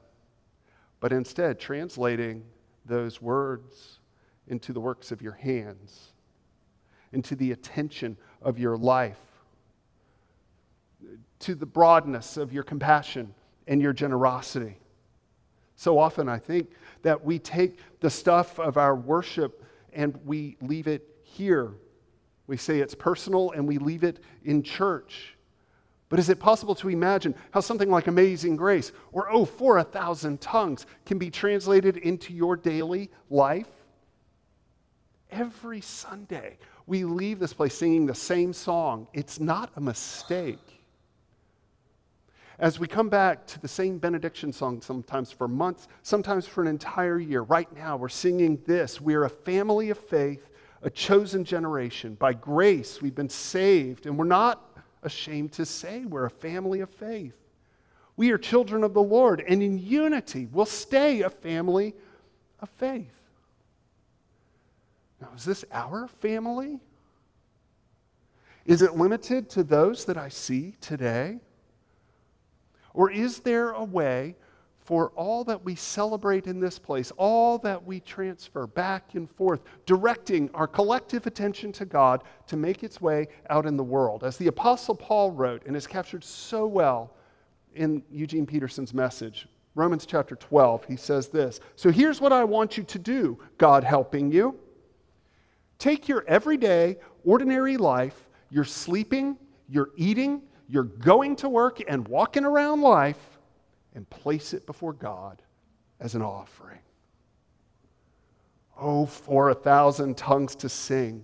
but 1.00 1.12
instead 1.12 1.58
translating 1.58 2.44
those 2.86 3.20
words 3.20 3.98
into 4.46 4.72
the 4.72 4.78
works 4.78 5.10
of 5.10 5.20
your 5.20 5.32
hands, 5.32 6.12
into 7.12 7.34
the 7.34 7.50
attention 7.50 8.16
of 8.40 8.56
your 8.56 8.76
life, 8.76 9.18
to 11.40 11.56
the 11.56 11.66
broadness 11.66 12.36
of 12.36 12.52
your 12.52 12.62
compassion 12.62 13.34
and 13.66 13.82
your 13.82 13.92
generosity. 13.92 14.78
So 15.74 15.98
often, 15.98 16.28
I 16.28 16.38
think 16.38 16.70
that 17.02 17.24
we 17.24 17.40
take 17.40 17.80
the 17.98 18.10
stuff 18.10 18.60
of 18.60 18.76
our 18.76 18.94
worship 18.94 19.64
and 19.92 20.16
we 20.24 20.56
leave 20.60 20.86
it 20.86 21.02
here. 21.24 21.72
We 22.46 22.56
say 22.56 22.78
it's 22.78 22.94
personal 22.94 23.50
and 23.50 23.66
we 23.66 23.78
leave 23.78 24.04
it 24.04 24.20
in 24.44 24.62
church. 24.62 25.34
But 26.10 26.18
is 26.18 26.28
it 26.28 26.40
possible 26.40 26.74
to 26.74 26.88
imagine 26.90 27.36
how 27.52 27.60
something 27.60 27.88
like 27.88 28.08
Amazing 28.08 28.56
Grace 28.56 28.92
or 29.12 29.30
Oh, 29.30 29.44
for 29.44 29.78
a 29.78 29.84
Thousand 29.84 30.40
Tongues 30.40 30.84
can 31.06 31.18
be 31.18 31.30
translated 31.30 31.96
into 31.96 32.34
your 32.34 32.56
daily 32.56 33.10
life? 33.30 33.68
Every 35.30 35.80
Sunday, 35.80 36.58
we 36.88 37.04
leave 37.04 37.38
this 37.38 37.52
place 37.52 37.78
singing 37.78 38.06
the 38.06 38.14
same 38.14 38.52
song. 38.52 39.06
It's 39.14 39.38
not 39.38 39.70
a 39.76 39.80
mistake. 39.80 40.58
As 42.58 42.80
we 42.80 42.88
come 42.88 43.08
back 43.08 43.46
to 43.46 43.60
the 43.60 43.68
same 43.68 43.98
benediction 43.98 44.52
song, 44.52 44.82
sometimes 44.82 45.30
for 45.30 45.46
months, 45.46 45.86
sometimes 46.02 46.44
for 46.44 46.60
an 46.60 46.66
entire 46.66 47.20
year, 47.20 47.42
right 47.42 47.72
now 47.74 47.96
we're 47.96 48.08
singing 48.08 48.60
this. 48.66 49.00
We're 49.00 49.24
a 49.24 49.30
family 49.30 49.90
of 49.90 49.98
faith, 49.98 50.50
a 50.82 50.90
chosen 50.90 51.44
generation. 51.44 52.16
By 52.16 52.32
grace, 52.32 53.00
we've 53.00 53.14
been 53.14 53.28
saved, 53.28 54.06
and 54.06 54.18
we're 54.18 54.24
not 54.24 54.69
ashamed 55.02 55.52
to 55.52 55.64
say 55.64 56.04
we're 56.04 56.26
a 56.26 56.30
family 56.30 56.80
of 56.80 56.90
faith. 56.90 57.36
We 58.16 58.30
are 58.32 58.38
children 58.38 58.84
of 58.84 58.92
the 58.92 59.02
Lord, 59.02 59.42
and 59.46 59.62
in 59.62 59.78
unity, 59.78 60.48
we'll 60.52 60.66
stay 60.66 61.22
a 61.22 61.30
family 61.30 61.94
of 62.60 62.68
faith. 62.70 63.14
Now, 65.20 65.28
is 65.36 65.44
this 65.44 65.64
our 65.72 66.08
family? 66.20 66.80
Is 68.66 68.82
it 68.82 68.96
limited 68.96 69.48
to 69.50 69.62
those 69.62 70.04
that 70.04 70.16
I 70.16 70.28
see 70.28 70.74
today? 70.80 71.40
Or 72.92 73.10
is 73.10 73.40
there 73.40 73.70
a 73.70 73.84
way 73.84 74.36
for 74.90 75.12
all 75.14 75.44
that 75.44 75.64
we 75.64 75.76
celebrate 75.76 76.48
in 76.48 76.58
this 76.58 76.76
place, 76.76 77.12
all 77.16 77.58
that 77.58 77.86
we 77.86 78.00
transfer 78.00 78.66
back 78.66 79.14
and 79.14 79.30
forth, 79.30 79.60
directing 79.86 80.50
our 80.52 80.66
collective 80.66 81.28
attention 81.28 81.70
to 81.70 81.84
God 81.84 82.24
to 82.48 82.56
make 82.56 82.82
its 82.82 83.00
way 83.00 83.28
out 83.50 83.66
in 83.66 83.76
the 83.76 83.84
world? 83.84 84.24
As 84.24 84.36
the 84.36 84.48
Apostle 84.48 84.96
Paul 84.96 85.30
wrote 85.30 85.64
and 85.64 85.76
is 85.76 85.86
captured 85.86 86.24
so 86.24 86.66
well 86.66 87.14
in 87.76 88.02
Eugene 88.10 88.44
Peterson's 88.44 88.92
message, 88.92 89.46
Romans 89.76 90.06
chapter 90.06 90.34
12, 90.34 90.84
he 90.86 90.96
says 90.96 91.28
this 91.28 91.60
So 91.76 91.92
here's 91.92 92.20
what 92.20 92.32
I 92.32 92.42
want 92.42 92.76
you 92.76 92.82
to 92.82 92.98
do, 92.98 93.38
God 93.58 93.84
helping 93.84 94.32
you. 94.32 94.58
Take 95.78 96.08
your 96.08 96.24
everyday, 96.26 96.96
ordinary 97.24 97.76
life, 97.76 98.28
your 98.50 98.64
sleeping, 98.64 99.38
your 99.68 99.90
eating, 99.94 100.42
you're 100.68 100.82
going 100.82 101.36
to 101.36 101.48
work 101.48 101.80
and 101.86 102.08
walking 102.08 102.44
around 102.44 102.80
life 102.80 103.29
and 103.94 104.08
place 104.10 104.52
it 104.54 104.66
before 104.66 104.92
God 104.92 105.42
as 105.98 106.14
an 106.14 106.22
offering. 106.22 106.78
Oh, 108.78 109.06
for 109.06 109.50
a 109.50 109.54
thousand 109.54 110.16
tongues 110.16 110.54
to 110.56 110.68
sing, 110.68 111.22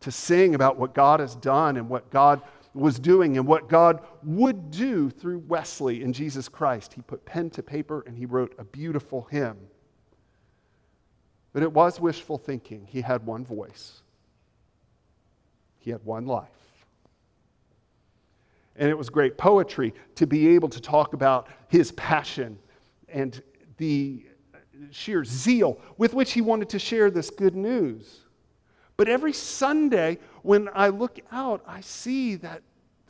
to 0.00 0.10
sing 0.10 0.54
about 0.54 0.78
what 0.78 0.94
God 0.94 1.20
has 1.20 1.36
done 1.36 1.76
and 1.76 1.88
what 1.88 2.10
God 2.10 2.42
was 2.74 2.98
doing 2.98 3.36
and 3.36 3.46
what 3.46 3.68
God 3.68 4.04
would 4.22 4.70
do 4.70 5.10
through 5.10 5.38
Wesley 5.46 6.02
and 6.02 6.14
Jesus 6.14 6.48
Christ. 6.48 6.92
He 6.92 7.02
put 7.02 7.24
pen 7.24 7.50
to 7.50 7.62
paper 7.62 8.02
and 8.06 8.16
he 8.16 8.26
wrote 8.26 8.54
a 8.58 8.64
beautiful 8.64 9.28
hymn. 9.30 9.58
But 11.52 11.62
it 11.62 11.72
was 11.72 12.00
wishful 12.00 12.38
thinking. 12.38 12.86
He 12.86 13.00
had 13.00 13.26
one 13.26 13.44
voice, 13.44 14.02
he 15.78 15.90
had 15.90 16.04
one 16.04 16.26
life. 16.26 16.48
And 18.80 18.88
it 18.88 18.96
was 18.96 19.10
great 19.10 19.36
poetry 19.36 19.92
to 20.14 20.26
be 20.26 20.48
able 20.48 20.70
to 20.70 20.80
talk 20.80 21.12
about 21.12 21.48
his 21.68 21.92
passion 21.92 22.58
and 23.10 23.40
the 23.76 24.24
sheer 24.90 25.22
zeal 25.22 25.78
with 25.98 26.14
which 26.14 26.32
he 26.32 26.40
wanted 26.40 26.70
to 26.70 26.78
share 26.78 27.10
this 27.10 27.28
good 27.28 27.54
news. 27.54 28.20
But 28.96 29.06
every 29.06 29.34
Sunday, 29.34 30.18
when 30.42 30.70
I 30.74 30.88
look 30.88 31.20
out, 31.30 31.62
I 31.66 31.82
see 31.82 32.36
that, 32.36 32.62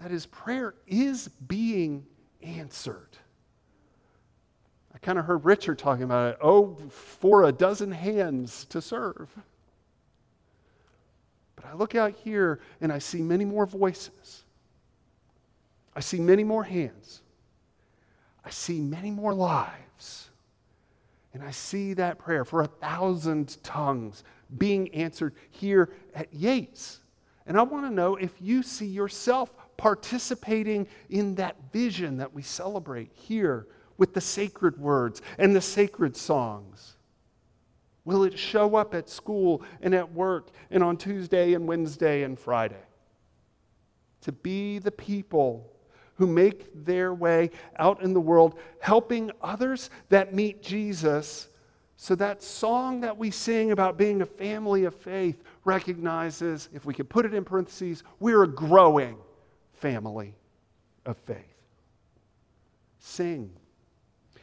that 0.02 0.11
his 0.11 0.26
prayer 0.26 0.74
is 0.88 1.28
being 1.28 2.04
answered. 2.42 3.16
I 4.92 4.98
kind 4.98 5.20
of 5.20 5.24
heard 5.24 5.44
Richard 5.44 5.78
talking 5.78 6.02
about 6.02 6.33
it. 6.33 6.38
Oh, 6.42 6.74
for 6.90 7.44
a 7.44 7.52
dozen 7.52 7.92
hands 7.92 8.64
to 8.66 8.83
serve. 8.83 9.28
But 11.54 11.66
I 11.66 11.74
look 11.74 11.94
out 11.94 12.12
here 12.12 12.59
and 12.80 12.92
I 12.92 12.98
see 12.98 13.22
many 13.22 13.44
more 13.44 13.66
voices. 13.66 14.44
I 15.94 16.00
see 16.00 16.20
many 16.20 16.44
more 16.44 16.64
hands. 16.64 17.22
I 18.44 18.50
see 18.50 18.81
many 18.81 19.11
more 19.11 19.35
lives. 19.35 20.31
And 21.33 21.42
I 21.42 21.50
see 21.50 21.94
that 21.94 22.18
prayer 22.18 22.44
for 22.44 22.62
a 22.62 22.66
thousand 22.66 23.62
tongues 23.62 24.24
being 24.59 24.92
answered 24.94 25.35
here 25.50 25.92
at 26.14 26.33
Yates. 26.35 27.00
And 27.46 27.59
I 27.59 27.62
want 27.62 27.87
to 27.87 27.90
know 27.90 28.16
if 28.16 28.33
you 28.40 28.62
see 28.62 28.87
yourself 28.87 29.53
participating 29.76 30.87
in 31.09 31.37
that 31.37 31.57
vision 31.72 32.16
that 32.18 32.33
we 32.33 32.42
celebrate 32.42 33.11
here 33.12 33.66
with 33.96 34.14
the 34.14 34.20
sacred 34.20 34.79
words 34.79 35.22
and 35.38 35.55
the 35.55 35.61
sacred 35.61 36.16
songs. 36.16 36.96
Will 38.05 38.24
it 38.24 38.38
show 38.38 38.76
up 38.76 38.94
at 38.94 39.09
school 39.09 39.62
and 39.83 39.94
at 39.94 40.12
work 40.12 40.50
and 40.70 40.83
on 40.83 40.96
Tuesday 40.96 41.55
and 41.55 41.68
Wednesday 41.68 42.22
and 42.22 42.38
Friday? 42.38 42.83
To 44.22 44.33
be 44.33 44.79
the 44.79 44.90
people 44.90 45.69
who 46.20 46.26
make 46.26 46.85
their 46.85 47.14
way 47.14 47.50
out 47.78 48.02
in 48.02 48.12
the 48.12 48.20
world, 48.20 48.59
helping 48.78 49.30
others 49.40 49.88
that 50.11 50.35
meet 50.35 50.62
Jesus. 50.62 51.48
So, 51.96 52.14
that 52.16 52.42
song 52.42 53.00
that 53.00 53.16
we 53.16 53.30
sing 53.30 53.72
about 53.72 53.96
being 53.96 54.20
a 54.20 54.26
family 54.26 54.85
of 54.85 54.94
faith 54.94 55.42
recognizes, 55.64 56.68
if 56.74 56.85
we 56.85 56.92
could 56.92 57.09
put 57.09 57.24
it 57.24 57.33
in 57.33 57.42
parentheses, 57.42 58.02
we're 58.18 58.42
a 58.42 58.48
growing 58.48 59.16
family 59.72 60.35
of 61.06 61.16
faith. 61.16 61.38
Sing 62.98 63.50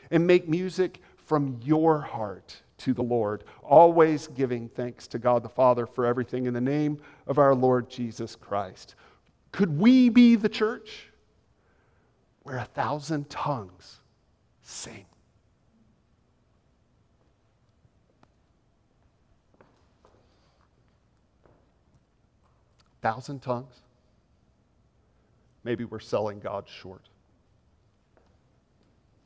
and 0.10 0.26
make 0.26 0.50
music 0.50 1.00
from 1.28 1.60
your 1.64 2.02
heart 2.02 2.60
to 2.80 2.96
the 2.96 3.04
Lord, 3.04 3.44
always 3.62 4.26
giving 4.30 4.68
thanks 4.68 5.06
to 5.10 5.20
God 5.20 5.44
the 5.44 5.50
Father 5.50 5.86
for 5.86 6.08
everything 6.08 6.48
in 6.48 6.56
the 6.56 6.62
name 6.62 6.98
of 7.28 7.38
our 7.38 7.54
Lord 7.54 7.88
Jesus 7.88 8.36
Christ. 8.36 8.96
Could 9.52 9.78
we 9.78 10.10
be 10.10 10.36
the 10.36 10.50
church? 10.50 11.07
Where 12.48 12.60
a 12.60 12.64
thousand 12.64 13.30
tongues 13.30 14.00
sing. 14.62 15.04
Thousand 23.02 23.42
tongues? 23.42 23.82
Maybe 25.66 25.84
we're 25.84 26.00
selling 26.00 26.40
God 26.40 26.70
short. 26.70 27.10